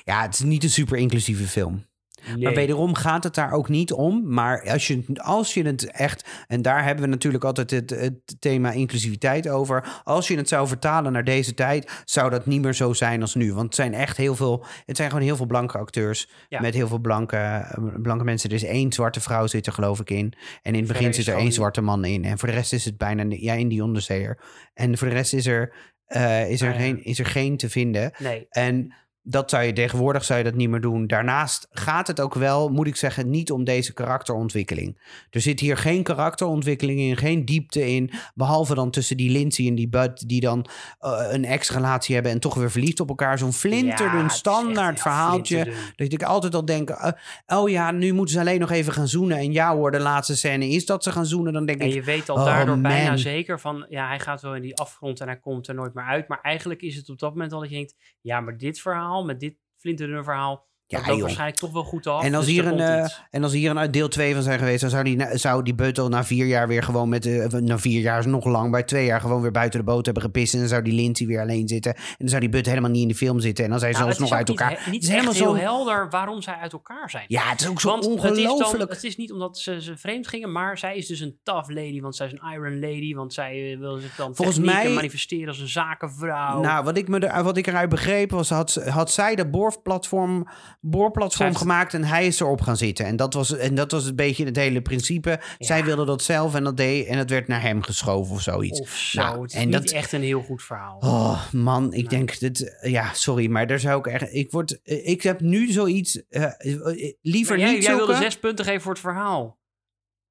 [0.03, 1.88] Ja, het is niet een super inclusieve film.
[2.33, 2.43] Nee.
[2.43, 4.33] Maar wederom gaat het daar ook niet om.
[4.33, 6.25] Maar als je, als je het echt...
[6.47, 10.01] En daar hebben we natuurlijk altijd het, het thema inclusiviteit over.
[10.03, 12.01] Als je het zou vertalen naar deze tijd...
[12.05, 13.53] zou dat niet meer zo zijn als nu.
[13.53, 14.65] Want het zijn echt heel veel...
[14.85, 16.29] Het zijn gewoon heel veel blanke acteurs...
[16.49, 16.61] Ja.
[16.61, 17.65] met heel veel blanke,
[18.01, 18.49] blanke mensen.
[18.49, 20.33] Er is één zwarte vrouw zit er geloof ik in.
[20.61, 22.23] En in het begin zit er één zwarte man in.
[22.25, 23.25] En voor de rest is het bijna...
[23.29, 24.39] Ja, in die onderzeeër.
[24.73, 25.73] En voor de rest is er,
[26.05, 28.11] eh, is er, Ah, geen, is er geen te vinden.
[28.17, 31.07] Nee, En dat zou je tegenwoordig zou je dat niet meer doen.
[31.07, 35.01] Daarnaast gaat het ook wel, moet ik zeggen, niet om deze karakterontwikkeling.
[35.29, 38.11] Er zit hier geen karakterontwikkeling in, geen diepte in.
[38.33, 40.65] Behalve dan tussen die Lindsay en die Bud, die dan
[40.99, 43.37] eh, een ex-relatie hebben en toch weer verliefd op elkaar.
[43.37, 45.61] Zo'n flinterdun echt standaard verhaaltje.
[45.61, 45.93] flinterdun.
[45.95, 47.11] Dat ik altijd al denk, eh,
[47.47, 49.37] oh ja, nu moeten ze alleen nog even gaan zoenen.
[49.37, 51.53] En ja hoor, de laatste scène is dat ze gaan zoenen.
[51.53, 54.41] Dan denk En ik, je weet al oh, daardoor bijna zeker van, ja, hij gaat
[54.41, 56.27] wel in die afgrond en hij komt er nooit meer uit.
[56.27, 59.08] Maar eigenlijk is het op dat moment al dat je denkt, ja, maar dit verhaal,
[59.25, 62.23] met dit flinterdunne verhaal, Ja, dat waarschijnlijk toch wel goed af.
[62.23, 64.59] En als, dus hier er een, eh, en als hier een deel 2 van zijn
[64.59, 67.25] geweest, dan zou die, zou die Buttel na vier jaar weer gewoon met.
[67.25, 70.05] eh, na vier jaar is nog lang, bij twee jaar gewoon weer buiten de boot
[70.05, 70.53] hebben gepist.
[70.53, 71.95] En dan zou die Lindsay weer alleen zitten.
[71.95, 73.63] En dan zou die But helemaal niet in de film zitten.
[73.63, 74.69] En dan zijn ze Nou, nog uit elkaar.
[74.69, 75.55] Niet, het he- is helemaal zo.
[75.55, 77.25] helder waarom zij uit elkaar zijn.
[77.27, 78.91] Ja, het is ook zo want het is, dan, ongelooflijk.
[78.91, 82.01] het is niet omdat ze, ze vreemd gingen, maar zij is dus een tough lady,
[82.01, 85.47] want zij is een iron lady, want zij eh, wil zich dan Volgens mij- manifesteren
[85.47, 86.61] als een zakenvrouw.
[86.61, 90.47] Nou, wat ik, me er, wat ik eruit begreep was, had, had zij de boorplatform
[90.81, 93.05] boorplatform gemaakt en hij is erop gaan zitten.
[93.05, 95.39] En dat was, en dat was een beetje het hele principe.
[95.57, 98.79] Zij wilde dat zelf en dat deed en het werd naar hem geschoven of zoiets.
[98.79, 99.21] Of zo.
[99.21, 100.97] Nou, het is en niet dat- echt een heel goed verhaal.
[100.99, 102.77] Oh man, ik denk dit.
[102.81, 104.33] Ja, sorry, maar daar zou ik echt.
[104.33, 104.79] Ik word.
[104.83, 106.27] Ik heb nu zoiets.
[106.29, 109.57] eh, eh, liever jij, niet jij wilde zes punten geven voor het verhaal.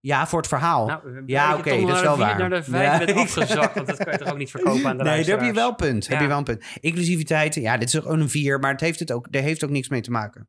[0.01, 0.87] Ja, voor het verhaal.
[0.87, 2.39] Nou, ja, oké, dat is wel vier- waar.
[2.39, 5.03] Naar de vijf Ja, afgezakt, want dat kan je toch ook niet verkopen aan de
[5.05, 6.07] Nee, daar heb je wel een punt.
[6.09, 6.65] Heb je wel een punt.
[6.81, 9.71] Inclusiviteit, ja, dit is ook een vier, maar het heeft het ook, daar heeft ook
[9.71, 10.49] niks mee te maken.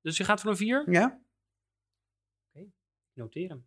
[0.00, 0.84] Dus je gaat voor een vier?
[0.90, 1.20] Ja?
[3.12, 3.66] Noteer hem.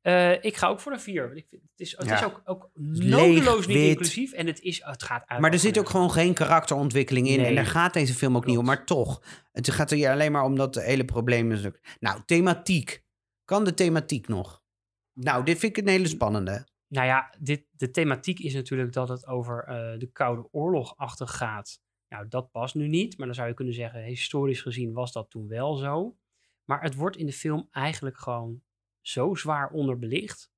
[0.00, 1.26] Eh, ik ga ook voor een vier.
[1.26, 2.14] want Ik vind, het is, het Ja.
[2.18, 4.32] is ook, ook nodeloos niet inclusief.
[4.32, 7.36] En het, is, het gaat eigenlijk Maar er zit ook gewoon geen karakterontwikkeling in.
[7.36, 7.46] Nee.
[7.46, 8.64] En daar gaat deze film ook niet om.
[8.64, 9.22] Maar toch,
[9.52, 11.66] het gaat er hier alleen maar om dat hele probleem is.
[12.00, 13.03] Nou, thematiek.
[13.44, 14.62] Kan de thematiek nog?
[15.12, 16.66] Nou, dit vind ik een hele spannende.
[16.88, 21.28] Nou ja, dit, de thematiek is natuurlijk dat het over eh, de Koude Oorlog achter
[21.28, 21.80] gaat.
[22.08, 25.30] Nou, dat past nu niet, maar dan zou je kunnen zeggen, historisch gezien was dat
[25.30, 26.16] toen wel zo.
[26.64, 28.62] Maar het wordt in de film eigenlijk gewoon
[29.00, 30.52] zo zwaar onderbelicht,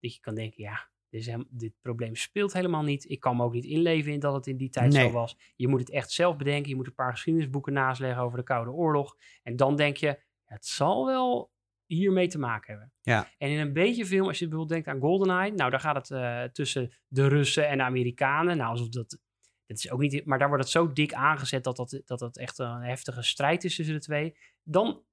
[0.00, 3.10] dat je kan denken, ja, dit, is hem- dit probleem speelt helemaal niet.
[3.10, 5.06] Ik kan me ook niet inleven in dat het in die tijd Nee.
[5.06, 5.36] zo was.
[5.56, 8.44] Je moet het echt zelf bedenken, je moet een paar geschiedenisboeken naast leggen over de
[8.44, 9.16] Koude Oorlog.
[9.42, 11.52] En dan denk je, het zal wel
[11.86, 12.92] hiermee te maken hebben.
[13.02, 13.30] Ja.
[13.38, 16.10] En in een beetje film, als je bijvoorbeeld denkt aan GoldenEye, nou daar gaat het
[16.10, 18.56] eh, tussen de Russen en de Amerikanen.
[18.56, 19.18] Nou, alsof dat,
[19.66, 22.36] dat is ook niet, maar daar wordt het zo dik aangezet dat dat, dat dat
[22.36, 24.36] echt een heftige strijd is tussen de twee.
[24.62, 25.04] Dan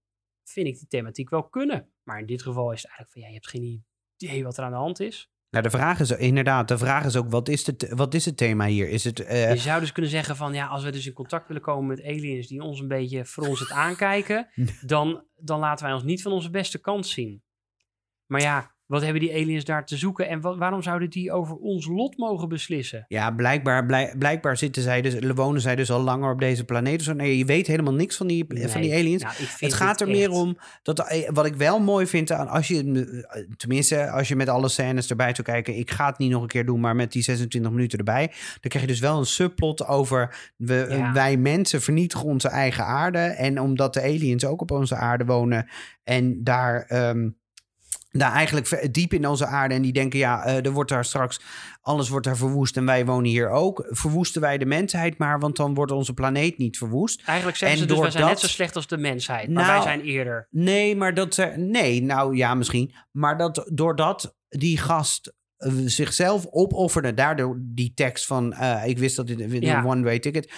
[0.43, 1.91] vind ik die thematiek wel kunnen.
[2.03, 3.85] Maar in dit geval is het eigenlijk van, ja, je hebt geen
[4.17, 5.31] idee wat er aan de hand is.
[5.51, 8.37] Nou, de vraag is inderdaad, de vraag is ook, wat is, the- wat is het
[8.37, 8.89] thema hier?
[8.89, 11.47] Is het, eh, Je zou dus kunnen zeggen van, ja, als we dus in contact
[11.47, 14.47] willen komen met aliens die ons een beetje voor ons het aankijken,
[14.85, 17.43] dan, dan laten wij ons niet van onze beste kant zien.
[18.25, 21.55] Maar ja, wat hebben die aliens daar te zoeken en wa- waarom zouden die over
[21.55, 23.05] ons lot mogen beslissen?
[23.07, 27.03] ja, blijkbaar, blij- blijkbaar zitten zij dus, wonen zij dus al langer op deze planeet.
[27.03, 27.13] zo.
[27.13, 29.23] Nee, je weet helemaal niks van die, van die aliens.
[29.23, 32.67] nou, Het gaat er meer om dat eh, wat ik wel mooi vind aan als
[32.67, 32.77] je
[33.29, 36.41] eh, tenminste als je met alle scènes erbij zou kijken, ik ga het niet nog
[36.41, 39.25] een keer doen, maar met die 26 minuten erbij, dan krijg je dus wel een
[39.25, 41.13] subplot over we, Ja.
[41.13, 45.69] wij mensen vernietigen onze eigen aarde en omdat de aliens ook op onze aarde wonen
[46.03, 47.29] en daar ehm,
[48.11, 51.05] daar eigenlijk ver- diep in onze aarde en die denken ja, eh, er wordt daar
[51.05, 51.41] straks
[51.81, 53.85] alles wordt daar verwoest en wij wonen hier ook.
[53.89, 57.21] Verwoesten wij de mensheid maar, want dan wordt onze planeet niet verwoest.
[57.25, 59.73] Eigenlijk zeggen En ze dus, wij zijn net zo slecht als de mensheid, maar Nou,
[59.73, 60.47] wij zijn eerder.
[60.49, 61.53] Nee, maar dat ze.
[61.57, 62.93] Nee, nou ja, misschien.
[63.11, 68.53] Maar dat doordat die gast eh, zichzelf opofferde, daardoor die tekst van.
[68.53, 69.83] eh, ik wist dat dit een Ja.
[69.85, 70.51] one-way ticket.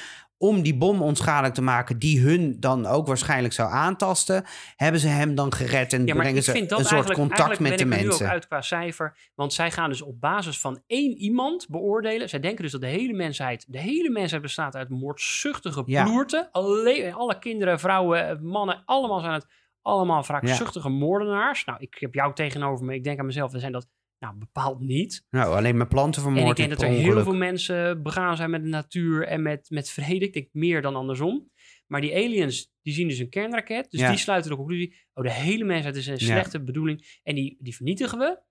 [0.44, 4.44] Om die bom onschadelijk te maken, die hun dan ook waarschijnlijk zou aantasten,
[4.76, 7.64] hebben ze hem dan gered en Ja, brengen ze vind een soort contact met de
[7.64, 8.26] ben ik er nu mensen.
[8.26, 9.18] ook uit qua cijfer.
[9.36, 12.30] Want zij gaan dus op basis van één iemand beoordelen.
[12.30, 16.04] Zij denken dus dat de hele mensheid, de hele mensheid bestaat uit moordzuchtige Ja.
[16.04, 16.50] ploerten.
[16.52, 19.48] Alleen, alle kinderen, vrouwen, mannen, allemaal zijn het
[19.82, 21.66] allemaal wraakzuchtige moordenaars.
[21.66, 22.94] Nou, ik heb jou tegenover me.
[22.94, 23.88] Ik denk aan mezelf, we zijn dat
[24.24, 25.26] nou bepaald niet.
[25.30, 26.58] Nou, alleen met planten En ik vermoord.
[26.58, 30.26] denk dat er heel veel mensen begaan zijn met de natuur en met, met vrede.
[30.26, 31.52] Ik denk meer dan andersom.
[31.88, 33.92] Maar die aliens, die zien dus een kernraket.
[33.92, 34.10] Dus Ja.
[34.10, 34.96] die sluiten de conclusie.
[35.14, 36.20] Oh, de hele mensheid is een Ja.
[36.26, 37.20] slechte bedoeling.
[37.24, 38.42] En die, die vernietigen we.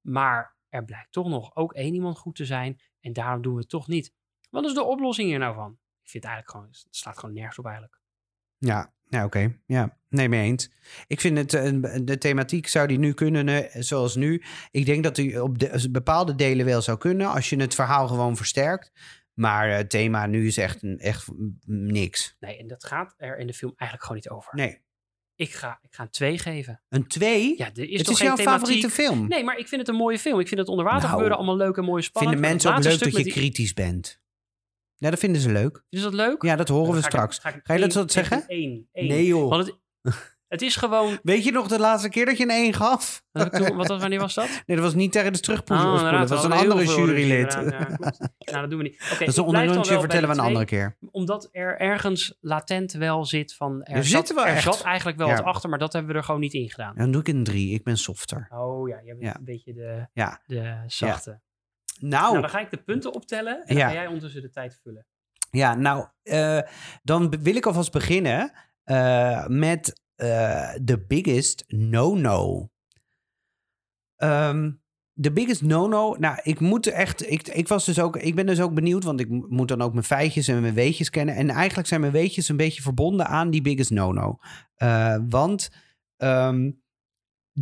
[0.00, 2.80] Maar er blijkt toch nog ook één iemand goed te zijn.
[3.00, 4.12] En daarom doen we het toch niet.
[4.50, 5.70] Wat is de oplossing hier nou van?
[6.02, 8.00] Ik vind het eigenlijk gewoon, het slaat gewoon nergens op eigenlijk.
[8.58, 9.56] Ja, ja oké.
[9.66, 10.70] Ja, nee, mee eens.
[11.06, 14.42] Ik vind het, eh, de thematiek zou die nu kunnen, eh, zoals nu.
[14.70, 18.08] Ik denk dat die op de, bepaalde delen wel zou kunnen, als je het verhaal
[18.08, 18.92] gewoon versterkt.
[19.34, 21.28] Maar eh, het thema nu is echt, echt
[21.66, 22.36] niks.
[22.40, 24.54] Nee, en dat gaat er in de film eigenlijk gewoon niet over.
[24.54, 24.84] Nee.
[25.34, 26.82] Ik, ga, ik ga een 2 geven.
[26.88, 27.54] Een twee?
[27.58, 28.60] Ja, er is het toch is geen jouw thematiek?
[28.60, 29.28] favoriete film.
[29.28, 30.40] Nee, maar ik vind het een mooie film.
[30.40, 32.34] Ik vind het onder water Nou, gebeuren allemaal leuk en mooi spannend.
[32.34, 34.20] Vinden mensen ook leuk dat je kritisch bent?
[34.96, 35.84] Ja, dat vinden ze leuk.
[35.88, 36.42] Is dat leuk?
[36.42, 37.38] Ja, dat horen we ga ik- straks.
[37.38, 38.44] ga, ik Ga je dat één- zo zeggen?
[38.46, 39.08] één- één.
[39.08, 39.48] Nee joh.
[39.50, 39.76] Want het,
[40.48, 41.18] het is gewoon...
[41.22, 43.24] Weet je nog de laatste keer dat je een 1 gaf?
[43.32, 44.48] Wat, toen- wanneer was dat?
[44.66, 45.86] Nee, dat was niet tijdens het terugspoelen.
[45.86, 47.52] Oh, inderdaad, dat was een andere jurylid.
[47.52, 47.60] ja,
[48.52, 49.02] nou, dat doen we niet.
[49.12, 50.96] Oké, dat is een onderrondje, vertellen we een de andere keer.
[51.10, 53.82] Omdat er ergens latent wel zit van...
[53.82, 55.34] Er, Er zat, er zat eigenlijk wel Ja.
[55.36, 56.94] wat achter, maar dat hebben we er gewoon niet in gedaan.
[56.96, 57.72] Dan doe ik een 3.
[57.74, 58.46] Ik ben softer.
[58.50, 59.36] Oh ja, jij bent Ja.
[59.38, 60.40] een beetje de, Ja.
[60.46, 61.40] de zachte.
[62.00, 63.86] Nou, Nou, dan ga ik de punten optellen en dan Ja.
[63.88, 65.06] ga jij ondertussen de tijd vullen.
[65.50, 66.60] Ja, nou, eh,
[67.02, 68.52] dan wil ik alvast beginnen
[68.84, 72.68] eh, met eh the biggest no-no.
[74.16, 74.70] Ehm,
[75.20, 76.14] the biggest no-no.
[76.18, 77.30] Nou, ik moet echt.
[77.30, 79.82] Ik, ik, was dus ook, ik ben dus ook benieuwd, want ik mo- moet dan
[79.82, 81.34] ook mijn feitjes en mijn weetjes kennen.
[81.34, 84.38] En eigenlijk zijn mijn weetjes een beetje verbonden aan die biggest no-no.
[85.28, 85.70] Want
[86.16, 86.70] ehm,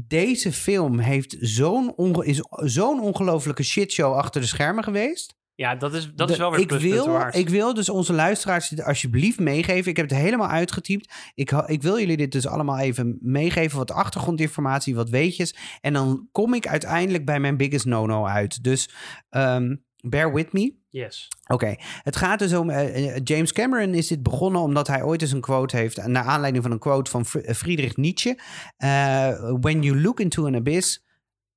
[0.07, 5.35] deze film heeft zo'n onge- is zo'n ongelofelijke shitshow achter de schermen geweest.
[5.57, 7.37] Ja, dat is, dat De- is wel weer ik wil, waard.
[7.37, 9.91] ik wil dus onze luisteraars dit alsjeblieft meegeven.
[9.91, 11.15] Ik heb het helemaal uitgetypt.
[11.35, 13.79] Ik, ik wil jullie dit dus allemaal even meegeven.
[13.79, 15.57] Wat achtergrondinformatie, wat weetjes.
[15.81, 18.63] En dan kom ik uiteindelijk bij mijn biggest no-no uit.
[18.65, 18.89] Dus
[19.29, 19.77] ehm,
[20.09, 20.75] bear with me.
[20.89, 21.29] Yes.
[21.47, 22.71] Oké, het gaat dus om.
[22.71, 26.07] eh, eh, James Cameron is dit begonnen omdat hij ooit eens een quote heeft.
[26.07, 28.39] Naar aanleiding van een quote van Fr- eh, Friedrich Nietzsche.
[28.77, 29.29] Eh,
[29.61, 31.05] When you look into an abyss,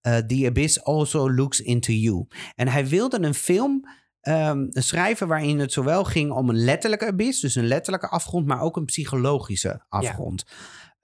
[0.01, 2.27] eh, the abyss also looks into you.
[2.55, 3.83] En hij wilde een film
[4.21, 8.61] ehm, schrijven waarin het zowel ging om een letterlijke abyss, dus een letterlijke afgrond, maar
[8.61, 10.43] ook een psychologische afgrond.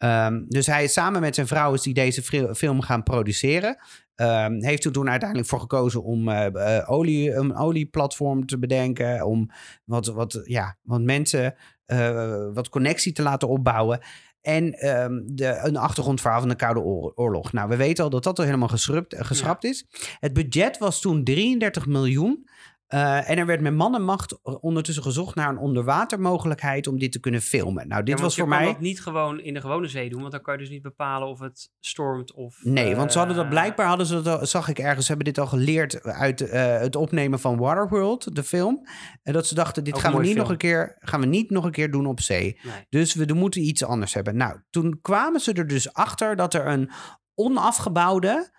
[0.04, 2.24] Ehm, dus hij is samen met zijn vrouw is die deze
[2.56, 3.78] film gaan produceren.
[4.16, 9.26] Ehm, heeft er toen uiteindelijk voor gekozen om eh, eh, olie, een olieplatform te bedenken.
[9.26, 9.50] Om
[9.86, 14.00] wat, wat, ja, wat mensen eh, wat connectie te laten opbouwen.
[14.42, 17.52] En ehm, de, een achtergrondverhaal van de Koude Oor- Oorlog.
[17.52, 19.86] Nou, we weten al dat dat al helemaal geschrapt, eh, geschrapt is.
[20.20, 22.48] Het budget was toen 33 miljoen.
[22.94, 27.12] Eh, en er werd met man en macht ondertussen gezocht naar een onderwatermogelijkheid om dit
[27.12, 27.88] te kunnen filmen.
[27.88, 28.74] Nou, dit Ja, want was je voor kan mij.
[28.74, 31.28] dat niet gewoon in de gewone zee doen, want dan kan je dus niet bepalen
[31.28, 32.60] of het stormt of...
[32.64, 35.38] Nee, want ze hadden dat eh, blijkbaar hadden ze dat, zag ik ergens, hebben dit
[35.38, 38.88] al geleerd uit eh, het opnemen van Waterworld, de film.
[39.24, 41.50] En dat ze dachten, dit Ook gaan we niet nog een keer, gaan we niet
[41.50, 42.60] nog een keer doen op zee.
[42.64, 42.86] Nee.
[42.90, 44.38] Dus we moeten iets anders hebben.
[44.38, 46.92] Nou, toen kwamen ze er dus achter dat er een
[47.36, 48.52] onafgebouwde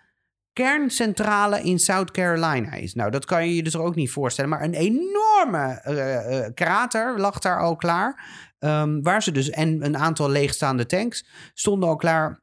[0.55, 2.95] kerncentrale in South Carolina is.
[2.95, 4.51] Nou, dat kan je je dus ook niet voorstellen.
[4.51, 8.43] Maar een enorme eh, eh, krater lag daar al klaar.
[8.59, 12.43] ehm, waar ze dus, en een aantal leegstaande tanks stonden al klaar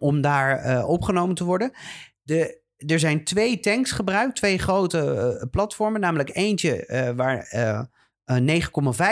[0.00, 1.72] om daar eh, opgenomen te worden.
[2.22, 6.00] De, er zijn twee tanks gebruikt, twee grote platformen.
[6.00, 7.78] Namelijk eentje waar eh,
[8.24, 8.60] eh,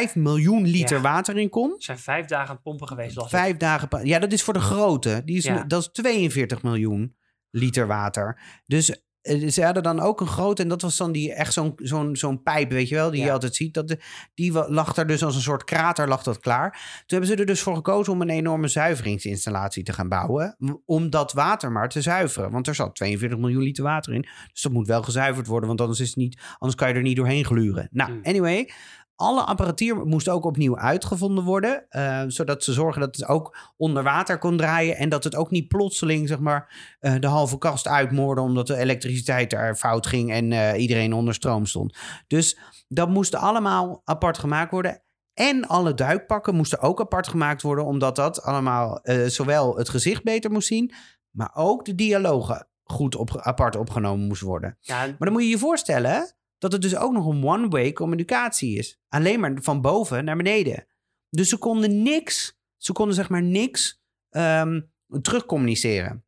[0.08, 1.02] 9,5 miljoen liter Ja.
[1.02, 1.70] water in kon.
[1.70, 3.28] Er zijn vijf dagen pompen geweest.
[3.28, 4.06] Vijf dagen.
[4.06, 5.22] Ja, dat is voor de grote.
[5.24, 5.64] Die is, Ja.
[5.64, 7.16] Dat is 42 miljoen
[7.58, 8.38] liter water.
[8.66, 10.62] Dus eh, ze hadden dan ook een grote.
[10.62, 13.32] En dat was dan die echt zo'n zo'n zo'n pijp, weet je wel, die je
[13.32, 13.74] altijd ziet.
[13.74, 13.98] Dat de,
[14.34, 16.70] die wa- lag daar dus als een soort krater, lag dat klaar.
[16.70, 20.56] Toen hebben ze er dus voor gekozen om een enorme zuiveringsinstallatie te gaan bouwen.
[20.84, 22.50] Om dat water maar te zuiveren.
[22.50, 24.26] Want er zat 42 miljoen liter water in.
[24.52, 27.02] Dus dat moet wel gezuiverd worden, want anders, is het niet, anders kan je er
[27.02, 27.88] niet doorheen gluren.
[27.90, 28.20] Nou, Mm.
[28.22, 28.70] anyway.
[29.16, 31.86] Alle apparatuur moest ook opnieuw uitgevonden worden.
[31.88, 34.96] eh, zodat ze zorgen dat het ook onder water kon draaien.
[34.96, 38.40] En dat het ook niet plotseling zeg maar, eh, de halve kast uitmoorde.
[38.40, 41.96] omdat de elektriciteit er fout ging en eh, iedereen onder stroom stond.
[42.26, 42.58] Dus
[42.88, 45.02] dat moest allemaal apart gemaakt worden.
[45.34, 47.84] En alle duikpakken moesten ook apart gemaakt worden.
[47.84, 50.92] Omdat dat allemaal zowel het gezicht beter moest zien.
[51.30, 54.76] maar ook de dialogen goed op, apart opgenomen moest worden.
[54.80, 58.78] Ja, Maar dan moet je je voorstellen dat het dus ook nog een one-way communicatie
[58.78, 59.00] is.
[59.08, 60.86] Alleen maar van boven naar beneden.
[61.30, 64.80] Dus ze konden niks, ze konden zeg maar niks ehm
[65.22, 66.24] terugcommuniceren.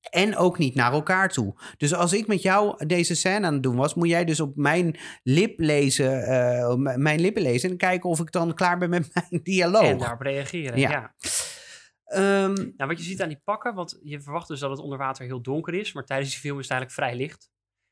[0.00, 1.54] En ook niet naar elkaar toe.
[1.76, 4.56] Dus als ik met jou deze scène aan het doen was, moet jij dus op
[4.56, 9.10] mijn lip lezen, eh, mijn lippen lezen en kijken of ik dan klaar ben met
[9.14, 9.82] mijn dialoog.
[9.82, 10.78] en daarop reageren.
[10.78, 10.90] Ja.
[10.90, 11.14] Ja.
[12.04, 14.98] Ehm, Nou, wat je ziet aan die pakken, want je verwacht dus dat het onder
[14.98, 17.50] water heel donker is, maar tijdens die film is het eigenlijk vrij licht.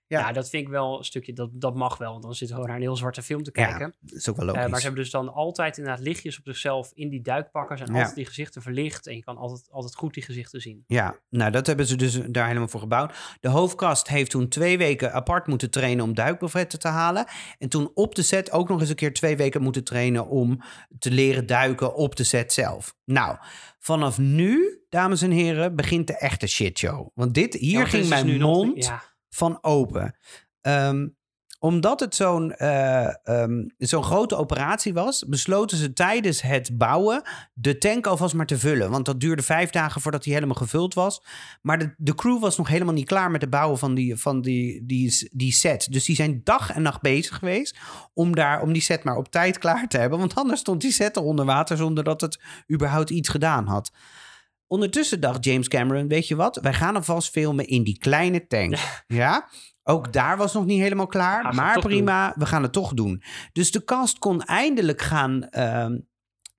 [0.09, 0.18] Ja.
[0.20, 2.66] Ja, dat vind ik wel een stukje, dat, dat mag wel, want dan zit gewoon
[2.66, 3.94] naar een heel zwarte film te Ja, kijken.
[4.00, 4.70] dat is ook wel Eh, logisch.
[4.70, 7.96] maar ze hebben dus dan altijd inderdaad lichtjes op zichzelf in die duikpakken, zijn Ja.
[7.96, 10.84] altijd die gezichten verlicht en je kan altijd, altijd goed die gezichten zien.
[10.86, 13.14] Ja, nou dat hebben ze dus daar helemaal voor gebouwd.
[13.40, 17.26] De hoofdkast heeft toen twee weken apart moeten trainen om duikbrevetten te halen.
[17.59, 20.61] En toen op de set ook nog eens een keer twee weken moeten trainen om
[20.98, 22.94] te leren duiken op de set zelf.
[23.04, 23.36] Nou,
[23.78, 27.09] vanaf nu, dames en heren, begint de echte shitshow.
[27.14, 30.16] Want dit, hier Ja, want ging mijn nog- mond ja, van open.
[30.61, 31.07] Ehm,
[31.61, 37.22] omdat het zo'n eh, ehm, zo'n grote operatie was, besloten ze tijdens het bouwen
[37.55, 38.91] de tank alvast maar te vullen.
[38.91, 41.22] Want dat duurde vijf dagen voordat hij helemaal gevuld was.
[41.62, 44.41] Maar de, de crew was nog helemaal niet klaar met het bouwen van die, van
[44.41, 45.93] die, die, die set.
[45.93, 47.79] Dus die zijn dag en nacht bezig geweest
[48.14, 50.18] om, daar, om die set maar op tijd klaar te hebben.
[50.18, 52.41] Want anders stond die set er onder water zonder dat het
[52.72, 53.91] überhaupt iets gedaan had.
[54.68, 56.56] Ondertussen dacht James Cameron, weet je wat?
[56.56, 58.76] Wij gaan alvast filmen in die kleine tank.
[59.06, 59.48] Ja?
[59.82, 61.42] Ook daar was nog niet helemaal klaar.
[61.42, 63.22] Gaan maar prima, we gaan het toch doen.
[63.52, 65.98] Dus de cast kon eindelijk gaan, ehm,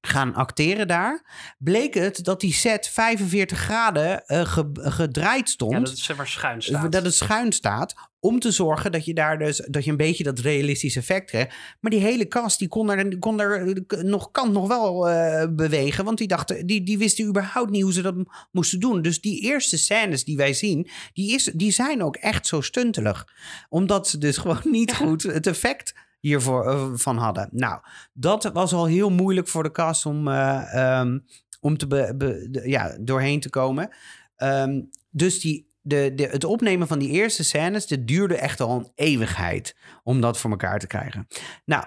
[0.01, 1.23] gaan acteren daar.
[1.57, 5.71] Bleek het dat die set 45 graden eh, ge- gedraaid stond.
[5.71, 6.91] ja, dat het zeg maar schuin staat.
[6.91, 7.95] Dat het schuin staat.
[8.21, 11.55] Om te zorgen dat je daar dus dat je een beetje dat realistische effect krijgt.
[11.79, 16.05] Maar die hele kast die kon er, kon er nog, kan nog wel eh, bewegen.
[16.05, 18.15] Want die dachten, die, die wisten überhaupt niet hoe ze dat
[18.51, 19.01] moesten doen.
[19.01, 23.27] Dus die eerste scènes die wij zien, die, is, die zijn ook echt zo stuntelig.
[23.69, 27.49] Omdat ze dus gewoon niet goed het effect hiervoor eh, van hadden.
[27.51, 27.79] Nou,
[28.13, 31.19] dat was al heel moeilijk voor de cast om, eh, ehm,
[31.59, 33.89] om te be, be- de- ja, doorheen te komen.
[34.35, 38.75] Ehm, dus die de, de, het opnemen van die eerste scènes, dat duurde echt al
[38.77, 41.27] een eeuwigheid om dat voor elkaar te krijgen.
[41.65, 41.83] Nou,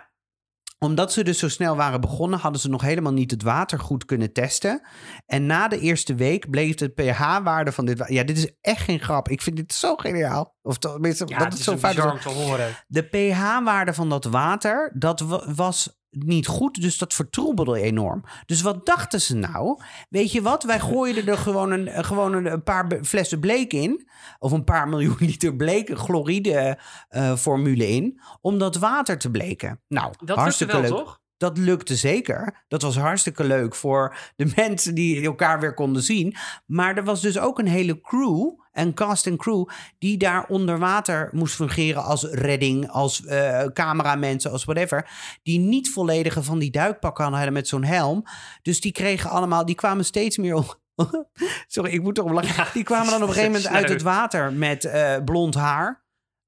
[0.78, 4.05] omdat ze dus zo snel waren begonnen, hadden ze nog helemaal niet het water goed
[4.05, 4.86] kunnen testen.
[5.26, 8.14] En na de eerste week bleef de pH-waarde van dit water...
[8.14, 9.28] Ja, dit is echt geen grap.
[9.28, 10.57] Ik vind dit zo geniaal.
[10.62, 12.76] Of tenminste, Ja, dat het is zo vaak te horen.
[12.86, 18.24] de pH-waarde van dat water, dat wa- was niet goed, dus dat vertroebelde enorm.
[18.46, 19.80] Dus wat dachten ze nou?
[20.08, 24.08] Weet je wat, wij gooien er gewoon een, eh, gewoon een, paar flessen bleek in,
[24.38, 29.80] of een paar miljoen liter bleek, chloride eh, formule in, om dat water te bleken.
[29.88, 30.90] Nou, Dat hartstikke wel, leuk.
[30.90, 31.20] toch?
[31.36, 32.64] Dat lukte zeker.
[32.68, 36.36] Dat was hartstikke leuk voor de mensen die elkaar weer konden zien.
[36.66, 39.64] Maar er was dus ook een hele crew, en cast en crew,
[39.98, 45.10] die daar onder water moest fungeren als redding, als eh cameramensen, als whatever.
[45.42, 48.24] Die niet volledige van die duikpakken hadden met zo'n helm.
[48.62, 50.54] Dus die kregen allemaal, die kwamen steeds meer.
[50.54, 50.80] op-
[51.66, 52.54] Sorry, ik moet erom lachen.
[52.64, 56.04] Ja, die kwamen dan op een gegeven moment uit het water met eh, blond haar.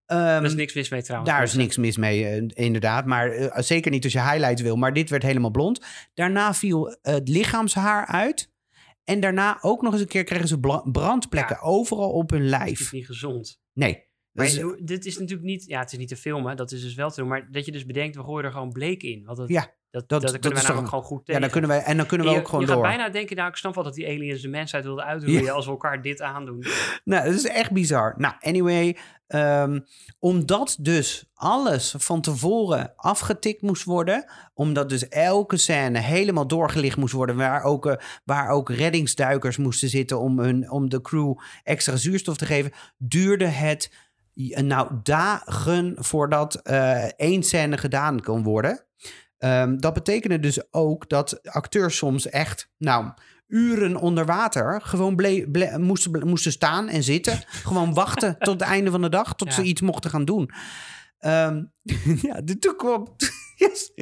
[0.07, 1.31] Ehm, Daar is niks mis mee trouwens.
[1.33, 3.07] daar is niks mis mee, eh, inderdaad.
[3.07, 4.77] Maar zeker niet als je highlights wil.
[4.77, 5.81] Maar dit werd helemaal blond.
[6.15, 8.53] Daarna viel het lichaamshaar uit.
[9.05, 10.61] En daarna ook nog eens een keer kregen ze
[10.93, 12.93] brandplekken overal op hun Het is lijf.
[12.93, 13.61] niet gezond.
[13.73, 14.13] Nee.
[14.33, 14.51] Maar
[14.85, 15.65] dit is natuurlijk niet...
[15.67, 16.57] Ja, het is niet te filmen.
[16.57, 17.29] Dat is dus wel te doen.
[17.29, 19.25] Maar dat je dus bedenkt, we gooien er gewoon bleek in.
[19.25, 21.25] Want dat, Ja, dat, dat- dat, dat kunnen is we namelijk toch- gewoon goed ja,
[21.25, 21.41] tegen.
[21.41, 22.77] dan kunnen wij, en dan kunnen we je, ook gewoon je door.
[22.77, 25.65] gaat bijna denken, nou, ik snap wel dat die aliens de mensheid wilden uitroeien als
[25.65, 26.65] we elkaar dit aandoen.
[27.05, 28.15] Nou, dat is echt bizar.
[28.17, 28.97] Nou, anyway,
[29.27, 29.81] ehm,
[30.19, 37.15] omdat dus alles van tevoren afgetikt moest worden, omdat dus elke scène helemaal doorgelicht moest
[37.15, 41.97] worden, waar ook, eh, waar ook reddingsduikers moesten zitten om, hun, om de crew extra
[41.97, 43.93] zuurstof te geven, duurde het
[44.35, 48.85] eh, nou dagen voordat eh één scène gedaan kon worden.
[49.39, 53.13] Ehm, dat betekende dus ook dat acteurs soms echt, nou,
[53.47, 57.45] uren onder water gewoon ble- ble- moesten, ble- moesten staan en zitten.
[57.71, 59.55] gewoon wachten tot het einde van de dag, tot Ja.
[59.55, 60.51] ze iets mochten gaan doen.
[61.19, 61.65] Ehm,
[62.29, 63.17] ja, de- toen, kwam,
[63.57, 63.93] yes.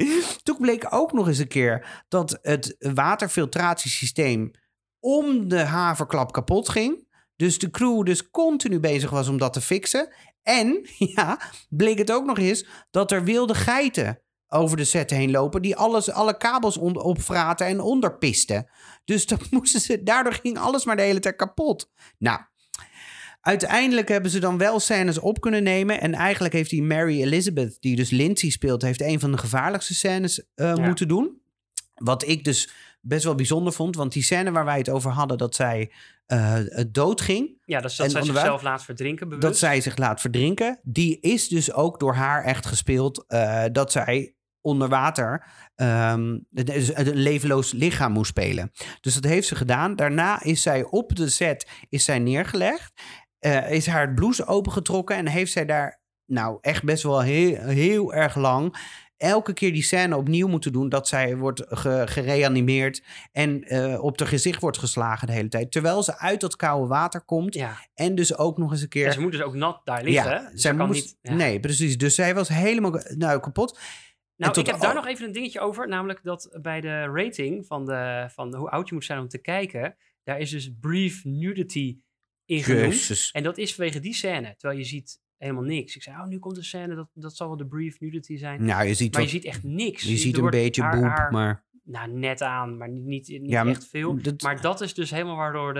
[0.43, 4.51] toen bleek ook nog eens een keer dat het waterfiltratiesysteem
[4.99, 7.07] om de haverklap kapot ging.
[7.35, 10.13] Dus de crew dus continu bezig was om dat te fixen.
[10.43, 11.39] En ja,
[11.69, 14.21] bleek het ook nog eens dat er wilde geiten
[14.53, 15.61] over de set heen lopen.
[15.61, 18.69] Die alles, alle kabels opvraten en onderpisten.
[19.05, 21.91] Dus dat moesten ze, daardoor ging alles maar de hele tijd kapot.
[22.17, 22.39] Nou,
[23.41, 26.01] uiteindelijk hebben ze dan wel scènes op kunnen nemen.
[26.01, 29.93] En eigenlijk heeft die Mary Elizabeth, die dus Lindsay speelt, heeft een van de gevaarlijkste
[29.93, 30.85] scènes eh, Ja.
[30.85, 31.41] moeten doen.
[31.93, 32.69] Wat ik dus
[33.01, 33.95] best wel bijzonder vond.
[33.95, 35.91] Want die scène waar wij het over hadden, dat zij
[36.25, 37.61] eh dood ging.
[37.65, 39.47] Ja, dat En zij zichzelf laat verdrinken bewust.
[39.47, 40.79] Dat zij zich laat verdrinken.
[40.83, 43.25] Die is dus ook door haar echt gespeeld.
[43.71, 44.32] dat zij
[44.63, 45.45] onder water
[45.75, 48.71] ehm, een levenloos lichaam moest spelen.
[49.01, 49.95] Dus dat heeft ze gedaan.
[49.95, 52.91] Daarna is zij op de set is zij neergelegd.
[53.39, 55.15] eh, is haar blouse opengetrokken.
[55.15, 58.75] En heeft zij daar nou echt best wel heel, heel erg lang...
[59.17, 60.89] elke keer die scène opnieuw moeten doen...
[60.89, 65.71] dat zij wordt ge- gereanimeerd en eh, op haar gezicht wordt geslagen de hele tijd.
[65.71, 67.53] Terwijl ze uit dat koude water komt...
[67.53, 69.07] Ja, en dus ook nog eens een keer...
[69.07, 70.31] en ze moet dus ook nat daar liggen.
[70.31, 70.39] hè?
[70.51, 71.33] Dus zij ze kan moest, niet, ja.
[71.33, 71.97] Nee, precies.
[71.97, 73.79] Dus zij was helemaal nou, kapot.
[74.35, 75.87] Nou, ik heb daar nog even een dingetje over.
[75.87, 79.41] Namelijk dat bij de rating van, de, van hoe oud je moet zijn om te
[79.41, 79.95] kijken...
[80.23, 81.97] daar is dus brief nudity
[82.45, 83.29] in genoemd.
[83.31, 84.55] En dat is vanwege die scène.
[84.57, 85.95] Terwijl je ziet helemaal niks.
[85.95, 86.95] Ik zei, oh, nu komt de scène.
[86.95, 88.65] Dat, dat zal wel de brief nudity zijn.
[88.65, 90.03] Nou, je ziet, maar je ziet echt niks.
[90.03, 91.65] je ziet er een beetje haar- boep, haar- maar...
[91.83, 94.21] Nou, net aan, maar niet, niet, niet Ja, echt veel.
[94.21, 95.79] dat- Maar dat is dus helemaal waardoor de,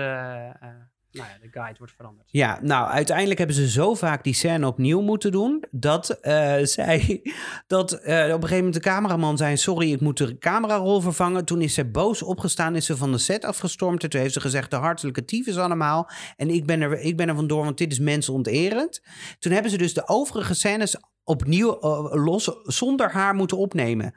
[0.60, 0.68] eh,
[1.14, 2.28] nou ja, de guide wordt veranderd.
[2.30, 5.64] Ja, nou, uiteindelijk hebben ze zo vaak die scène opnieuw moeten doen...
[5.70, 7.22] dat eh, zij...
[7.66, 9.56] dat eh, op een gegeven moment de cameraman zei...
[9.56, 11.44] sorry, ik moet de camerarol vervangen.
[11.44, 14.02] Toen is ze boos opgestaan, is ze van de set afgestormd.
[14.02, 16.10] En toen heeft ze gezegd, de hartelijke tyfus allemaal.
[16.36, 19.02] En ik ben, er, ik ben er vandoor, want dit is mensonterend.
[19.38, 22.50] Toen hebben ze dus de overige scènes opnieuw eh, los...
[22.62, 24.14] zonder haar moeten opnemen.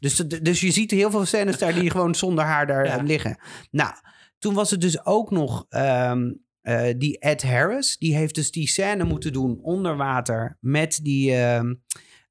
[0.00, 3.02] Dus, dus je ziet heel veel scènes daar die gewoon zonder haar daar Ja.
[3.02, 3.38] liggen.
[3.70, 3.92] Nou,
[4.40, 7.96] toen was het dus ook nog ehm, eh, die Ed Harris.
[7.98, 11.74] Die heeft dus die scène moeten doen onder water met die, ehm,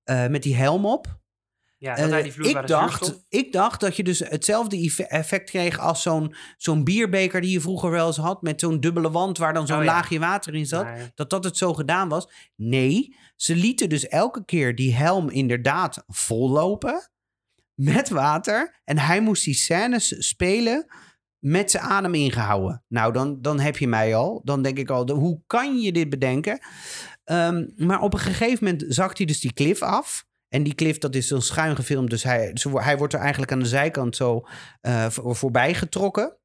[0.03, 1.17] eh, met die helm op.
[1.77, 4.77] Ja, dat Eh, hij die vloeibare ik, dacht, zuurstof- ik dacht dat je dus hetzelfde
[4.77, 8.41] effe- effect kreeg als zo'n zo'n bierbeker die je vroeger wel eens had.
[8.41, 9.91] Met zo'n dubbele wand waar dan zo'n Oh ja.
[9.91, 10.87] laagje water in zat.
[11.15, 12.27] Dat dat het zo gedaan was.
[12.55, 17.09] Nee, ze lieten dus elke keer die helm inderdaad vollopen.
[17.73, 18.81] Met water.
[18.83, 20.85] En hij moest die scènes spelen
[21.39, 22.83] met zijn adem ingehouden.
[22.87, 24.41] Nou, dan, dan heb je mij al.
[24.43, 26.59] Dan denk ik al, hoe kan je dit bedenken?
[27.23, 30.27] Ehm, maar op een gegeven moment zakt hij dus die klif af.
[30.49, 32.09] En die klif, dat is zo schuin gefilmd.
[32.09, 34.47] Dus hij, hij wordt er eigenlijk aan de zijkant zo
[34.81, 36.37] eh, voor- voorbij getrokken.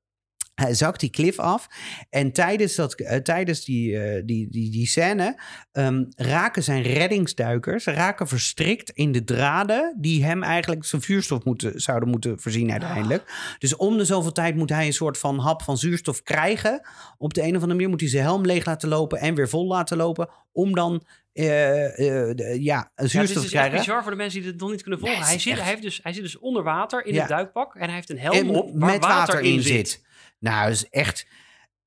[0.54, 1.68] Hij zakt die klif af.
[2.10, 5.40] En tijdens, dat, eh, tijdens die, eh, die, die, die scène
[5.72, 11.80] ehm, raken zijn reddingsduikers raken verstrikt in de draden die hem eigenlijk zijn vuurstof moeten,
[11.80, 13.54] zouden moeten voorzien uiteindelijk.
[13.58, 16.80] Dus om de zoveel tijd moet hij een soort van hap van zuurstof krijgen.
[17.18, 19.48] Op de een of andere manier moet hij zijn helm leeg laten lopen en weer
[19.48, 20.28] vol laten lopen.
[20.52, 21.02] Om dan
[21.34, 23.78] eh, eh, ja, een Ja, het zuurstof is echt krijgen.
[23.78, 25.18] bizar voor de mensen die het nog niet kunnen volgen.
[25.18, 27.20] Nee, hij, zit, echt- hij, heeft dus, hij zit dus onder water in Ja.
[27.20, 30.04] het duikpak en hij heeft een helm En op waar met water, in zit.
[30.38, 31.26] Nou, dat is echt.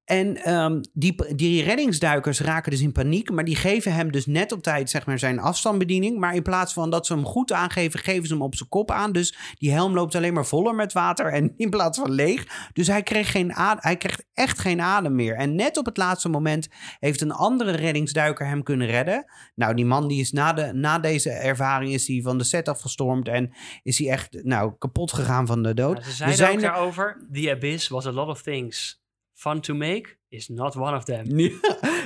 [0.08, 4.52] En ehm, die, die reddingsduikers raken dus in paniek, maar die geven hem dus net
[4.52, 6.18] op tijd zeg maar, zijn afstandsbediening.
[6.20, 8.92] Maar in plaats van dat ze hem goed aangeven, geven ze hem op zijn kop
[8.92, 9.12] aan.
[9.12, 12.70] Dus die helm loopt alleen maar voller met water en in plaats van leeg.
[12.74, 15.36] Dus hij, kreeg geen adem, hij krijgt echt geen adem meer.
[15.36, 16.68] En net op het laatste moment
[17.00, 19.26] heeft een andere reddingsduiker hem kunnen redden.
[19.56, 22.68] Nou, die man die is na, de, na deze ervaring is hij van de set
[22.68, 23.54] afgestormd en
[23.84, 26.04] is hij echt nou, kapot gegaan van de dood.
[26.06, 29.06] Ze zeiden zijn ook er- daarover, the abyss was a lot of things.
[29.38, 31.26] Fun to make is not one of them.
[31.40, 31.50] Ja,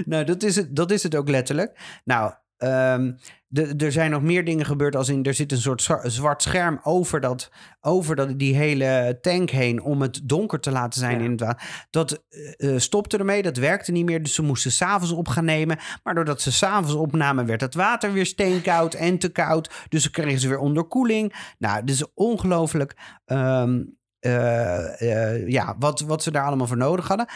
[0.06, 1.80] nou, dat is, het, dat is het ook letterlijk.
[2.04, 3.12] Nou, ehm,
[3.48, 4.96] de, er zijn nog meer dingen gebeurd.
[4.96, 7.52] Als in, er zit een soort zwa- zwart scherm over, dat,
[7.82, 9.82] over dat, die hele tank heen.
[9.82, 11.26] om het donker te laten zijn Ja.
[11.26, 11.88] in het water.
[11.90, 14.24] Dat eh, eh, stopte ermee, dat werkte niet meer.
[14.24, 15.78] Dus ze moesten s'avonds op gaan nemen.
[16.04, 19.72] Maar doordat ze s'avonds opnamen, werd het water weer steenkoud en te koud.
[19.90, 21.54] Dus ze kregen ze weer onderkoeling.
[21.58, 22.96] Nou, dus ongelooflijk.
[23.26, 23.82] ehm, eh, eh,
[25.48, 27.28] ja, wat, wat ze daar allemaal voor nodig hadden.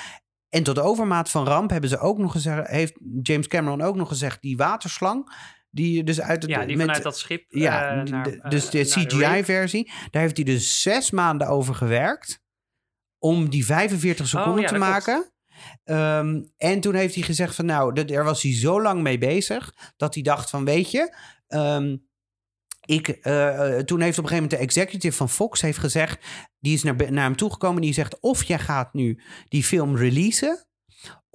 [0.50, 4.08] En tot overmaat van ramp hebben ze ook nog gezegd, heeft James Cameron ook nog
[4.08, 5.34] gezegd, die waterslang,
[5.70, 8.70] die dus uit het Ja, die met- vanuit dat schip ja, eh, naar, eh, dus
[8.70, 8.84] de.
[8.84, 12.44] CGI-versie, daar heeft hij dus zes maanden over gewerkt
[13.20, 15.32] om die 45 seconden Oh, ja, te maken.
[15.84, 19.18] Ehm, en toen heeft hij gezegd van nou, dat- er was hij zo lang mee
[19.18, 21.16] bezig dat hij dacht van weet je,
[21.48, 21.98] ehm,
[22.86, 26.26] ik, eh, eh, toen heeft op een gegeven moment de executive van Fox heeft gezegd,
[26.60, 30.66] die is naar, naar hem toegekomen, die zegt of jij gaat nu die film releasen,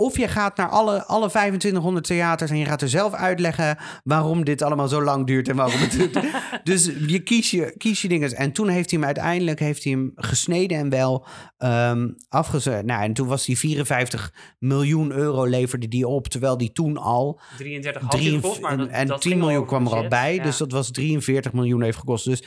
[0.01, 4.45] of je gaat naar alle, alle 2500 theaters en je gaat er zelf uitleggen waarom
[4.45, 6.11] dit allemaal zo lang duurt en waarom het
[6.71, 8.37] dus je kies je, kies je dingen.
[8.37, 11.27] En toen heeft hij hem uiteindelijk heeft hij hem gesneden en wel
[11.59, 12.85] ehm afgezet.
[12.85, 17.41] Nou, en toen was die 54 miljoen euro leverde die op, terwijl die toen al
[17.57, 20.35] 33 had gekost, maar en, dat, en dat 10 ging miljoen kwam er al bij.
[20.35, 20.43] Ja.
[20.43, 22.25] Dus dat was 43 miljoen heeft gekost.
[22.25, 22.43] Dus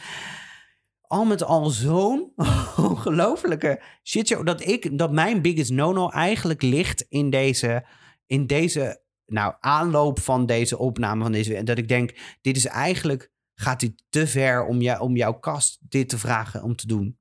[1.13, 2.33] al met al zo'n
[2.89, 4.45] ongelofelijke shit show.
[4.45, 7.85] Dat, ik, dat mijn biggest no-no eigenlijk ligt in deze,
[8.25, 11.23] in deze nou, aanloop van deze opname.
[11.23, 15.15] Van deze, dat ik denk, dit is eigenlijk, gaat dit te ver om, jou, om
[15.15, 17.19] jouw kast dit te vragen om te doen.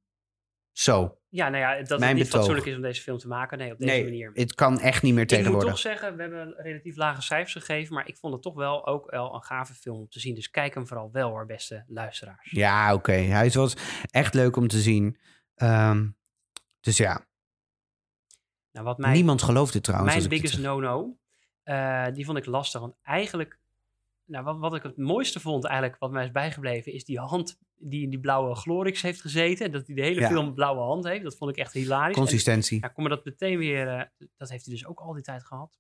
[0.72, 1.16] Zo.
[1.35, 2.33] Ja, nou ja, dat het Mijn niet betoog.
[2.41, 3.59] fatsoenlijk is om deze film te maken.
[3.59, 4.30] Nee, op deze Nee, manier.
[4.35, 5.70] het kan echt niet meer Ik moet tegenwoordig.
[5.70, 9.11] toch zeggen, we hebben relatief lage cijfers gegeven, maar ik vond het toch wel ook
[9.11, 10.35] wel een gave film om te zien.
[10.35, 12.51] Dus kijk hem vooral wel hoor, beste luisteraars.
[12.51, 13.12] Ja, oké.
[13.12, 13.76] Hij was
[14.11, 15.18] echt leuk om te zien.
[15.55, 16.09] Ehm,
[16.80, 17.26] dus ja,
[18.72, 20.14] Nou, wat mijn, niemand gelooft dit trouwens.
[20.16, 21.18] mijn biggest no-no,
[21.62, 22.80] eh, die vond ik lastig.
[22.80, 23.59] Want eigenlijk,
[24.24, 27.58] nou, wat, wat ik het mooiste vond eigenlijk, wat mij is bijgebleven, is die hand
[27.76, 29.72] die in die blauwe Glorix heeft gezeten.
[29.72, 30.28] Dat hij de hele Ja.
[30.28, 31.22] film blauwe hand heeft.
[31.22, 32.14] Dat vond ik echt hilarisch.
[32.16, 32.80] En- Consistentie.
[32.80, 33.88] Ja, kom maar dat meteen weer.
[33.88, 34.04] eh,
[34.36, 35.78] dat heeft hij dus ook al die tijd gehad.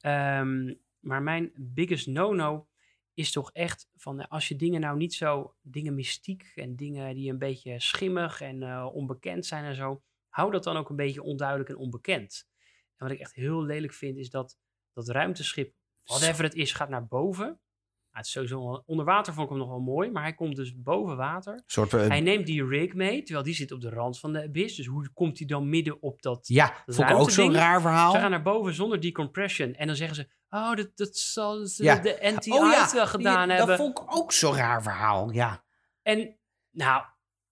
[0.00, 2.68] Ehm, maar mijn biggest no-no
[3.14, 7.14] is toch echt van eh, als je dingen nou niet zo, dingen mystiek en dingen
[7.14, 10.96] die een beetje schimmig en eh, onbekend zijn en zo, hou dat dan ook een
[10.96, 12.48] beetje onduidelijk en onbekend.
[12.96, 14.58] En wat ik echt heel lelijk vind is dat
[14.92, 15.74] dat ruimteschip,
[16.18, 17.46] whatever het is, gaat naar boven.
[17.46, 20.56] Nou, het is sowieso onder water vond ik hem nog wel mooi, maar hij komt
[20.56, 21.62] dus boven water.
[21.66, 24.42] soort, eh, Hij neemt die rig mee, terwijl die zit op de rand van de
[24.42, 24.76] abyss.
[24.76, 27.80] Dus hoe komt hij dan midden op dat ja, dat vond ik ook zo'n raar
[27.80, 28.12] verhaal.
[28.12, 29.74] ze gaan naar boven zonder decompression.
[29.74, 31.96] En dan zeggen ze, oh, dat, dat zal ze Ja.
[31.98, 33.76] de NTI Oh ja, wel gedaan die- hebben.
[33.76, 35.64] Dat vond ik ook zo'n raar verhaal, ja.
[36.02, 36.38] En
[36.70, 37.04] nou,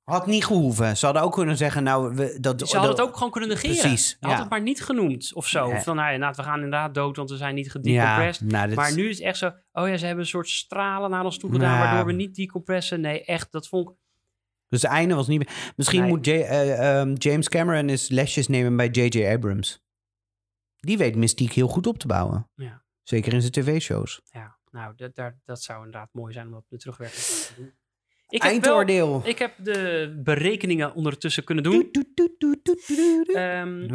[0.09, 0.97] Had niet gehoeven.
[0.97, 2.15] Ze hadden ook kunnen zeggen, nou...
[2.15, 3.77] We, dat, ze hadden dat- het ook gewoon kunnen negeren.
[3.77, 4.39] Precies, Ze had ja.
[4.41, 5.71] het maar niet genoemd of zo.
[5.71, 5.81] Nee.
[5.81, 8.51] Van, nou ja, inderdaad, we gaan inderdaad dood, want we zijn niet Ja, gedecompressed.
[8.51, 10.49] nou, dit Maar is- nu is het echt zo, oh ja, ze hebben een soort
[10.49, 11.85] stralen naar ons toe gedaan, Nou.
[11.85, 13.01] waardoor we niet decompressen.
[13.01, 13.97] Nee, echt, dat vond ik...
[14.69, 15.73] Dus het einde was niet meer...
[15.77, 16.09] Misschien Nee.
[16.11, 19.27] moet J- eh, ehm, James Cameron eens lesjes nemen bij J.J.
[19.27, 19.83] Abrams.
[20.77, 22.49] Die weet mystiek heel goed op te bouwen.
[22.55, 22.83] Ja.
[23.03, 24.21] Zeker in zijn tv-shows.
[24.25, 27.73] Ja, nou, dat, daar, dat zou inderdaad mooi zijn om dat met terugwerkend te doen.
[28.31, 29.21] Ik heb, wel, Eindoordeel.
[29.25, 31.89] ik heb de berekeningen ondertussen kunnen doen.
[31.93, 32.09] We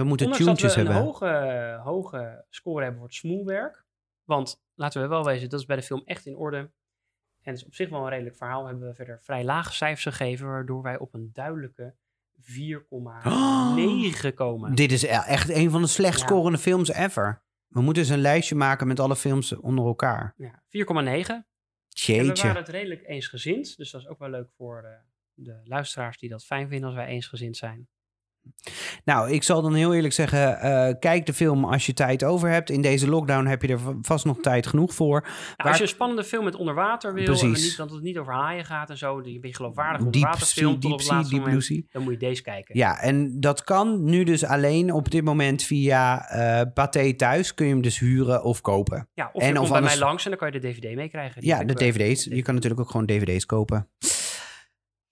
[0.04, 0.36] moeten we
[0.74, 0.96] hebben.
[0.96, 3.86] een hoge, hoge score hebben voor het smoelwerk.
[4.24, 6.72] Want laten we wel wezen, dat is bij de film echt in orde.
[7.42, 8.66] En is op zich wel een redelijk verhaal.
[8.66, 11.94] Hebben we verder vrij lage cijfers gegeven, waardoor wij op een duidelijke
[12.42, 14.76] 4,9 komen.
[14.76, 16.26] Dit is e- echt een van de slecht Ja.
[16.26, 17.42] scorende films ever.
[17.68, 20.34] We moeten eens een lijstje maken met alle films onder elkaar.
[20.38, 21.46] Ja, 4,9.
[22.08, 23.78] En we waren het redelijk eensgezind.
[23.78, 24.92] Dus dat is ook wel leuk voor eh,
[25.34, 27.88] de luisteraars die dat fijn vinden als wij eensgezind zijn.
[29.06, 32.50] Nou, ik zal dan heel eerlijk zeggen, eh, kijk de film als je tijd over
[32.50, 32.70] hebt.
[32.70, 35.22] In deze lockdown heb je er vast nog tijd genoeg voor.
[35.22, 38.18] Nou, Waar- als je een spannende film met onderwater wil, en niet, dat het niet
[38.18, 40.80] over haaien gaat en zo, die een beetje geloofwaardig Deep op Deep Sea, laatste Deep
[41.30, 41.82] Blue moment, Sea.
[41.92, 42.78] dan moet je deze kijken.
[42.78, 47.54] Ja, en dat kan nu dus alleen op dit moment via eh Pathé Thuis.
[47.54, 49.10] Kun je hem dus huren of kopen.
[49.14, 50.68] Ja, of En je of komt bij anders- mij langs en dan kan je de
[50.68, 51.46] DVD meekrijgen.
[51.46, 52.24] Ja, de eh, dvd's.
[52.24, 53.90] Je kan natuurlijk ook gewoon dvd's kopen.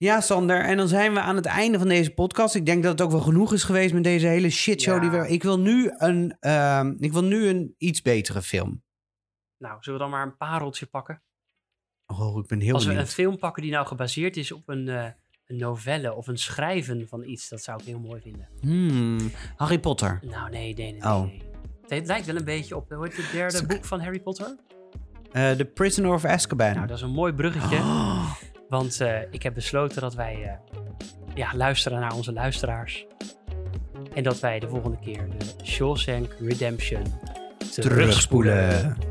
[0.01, 0.61] Ja, Sander.
[0.61, 2.55] En dan zijn we aan het einde van deze podcast.
[2.55, 5.03] Ik denk dat het ook wel genoeg is geweest met deze hele shitshow.
[5.03, 5.09] Ja.
[5.09, 8.83] Die we, ik wil nu een, ehm, ik wil nu een iets betere film.
[9.57, 11.23] Nou, zullen we dan maar een pareltje pakken?
[12.05, 14.87] Oh, ik ben heel Als we een film pakken die nou gebaseerd is op een,
[14.87, 15.05] eh,
[15.45, 18.47] een novelle of een schrijven van iets, dat zou ik heel mooi vinden.
[18.61, 20.19] Hmm, Harry Potter.
[20.21, 21.01] Nou, nee, nee, nee.
[21.01, 21.25] Oh.
[21.25, 21.41] nee.
[21.87, 24.55] Het lijkt wel een beetje op, hoe het derde boek van Harry Potter?
[25.31, 26.73] Eh The Prisoner of Azkaban.
[26.73, 27.77] Nou, dat is een mooi bruggetje.
[27.77, 28.20] Oh,
[28.71, 30.77] Want eh, ik heb besloten dat wij eh,
[31.35, 33.05] ja, luisteren naar onze luisteraars.
[34.13, 37.03] En dat wij de volgende keer de Shawshank Redemption
[37.57, 38.69] terugspoelen.
[38.69, 39.10] terugspoelen.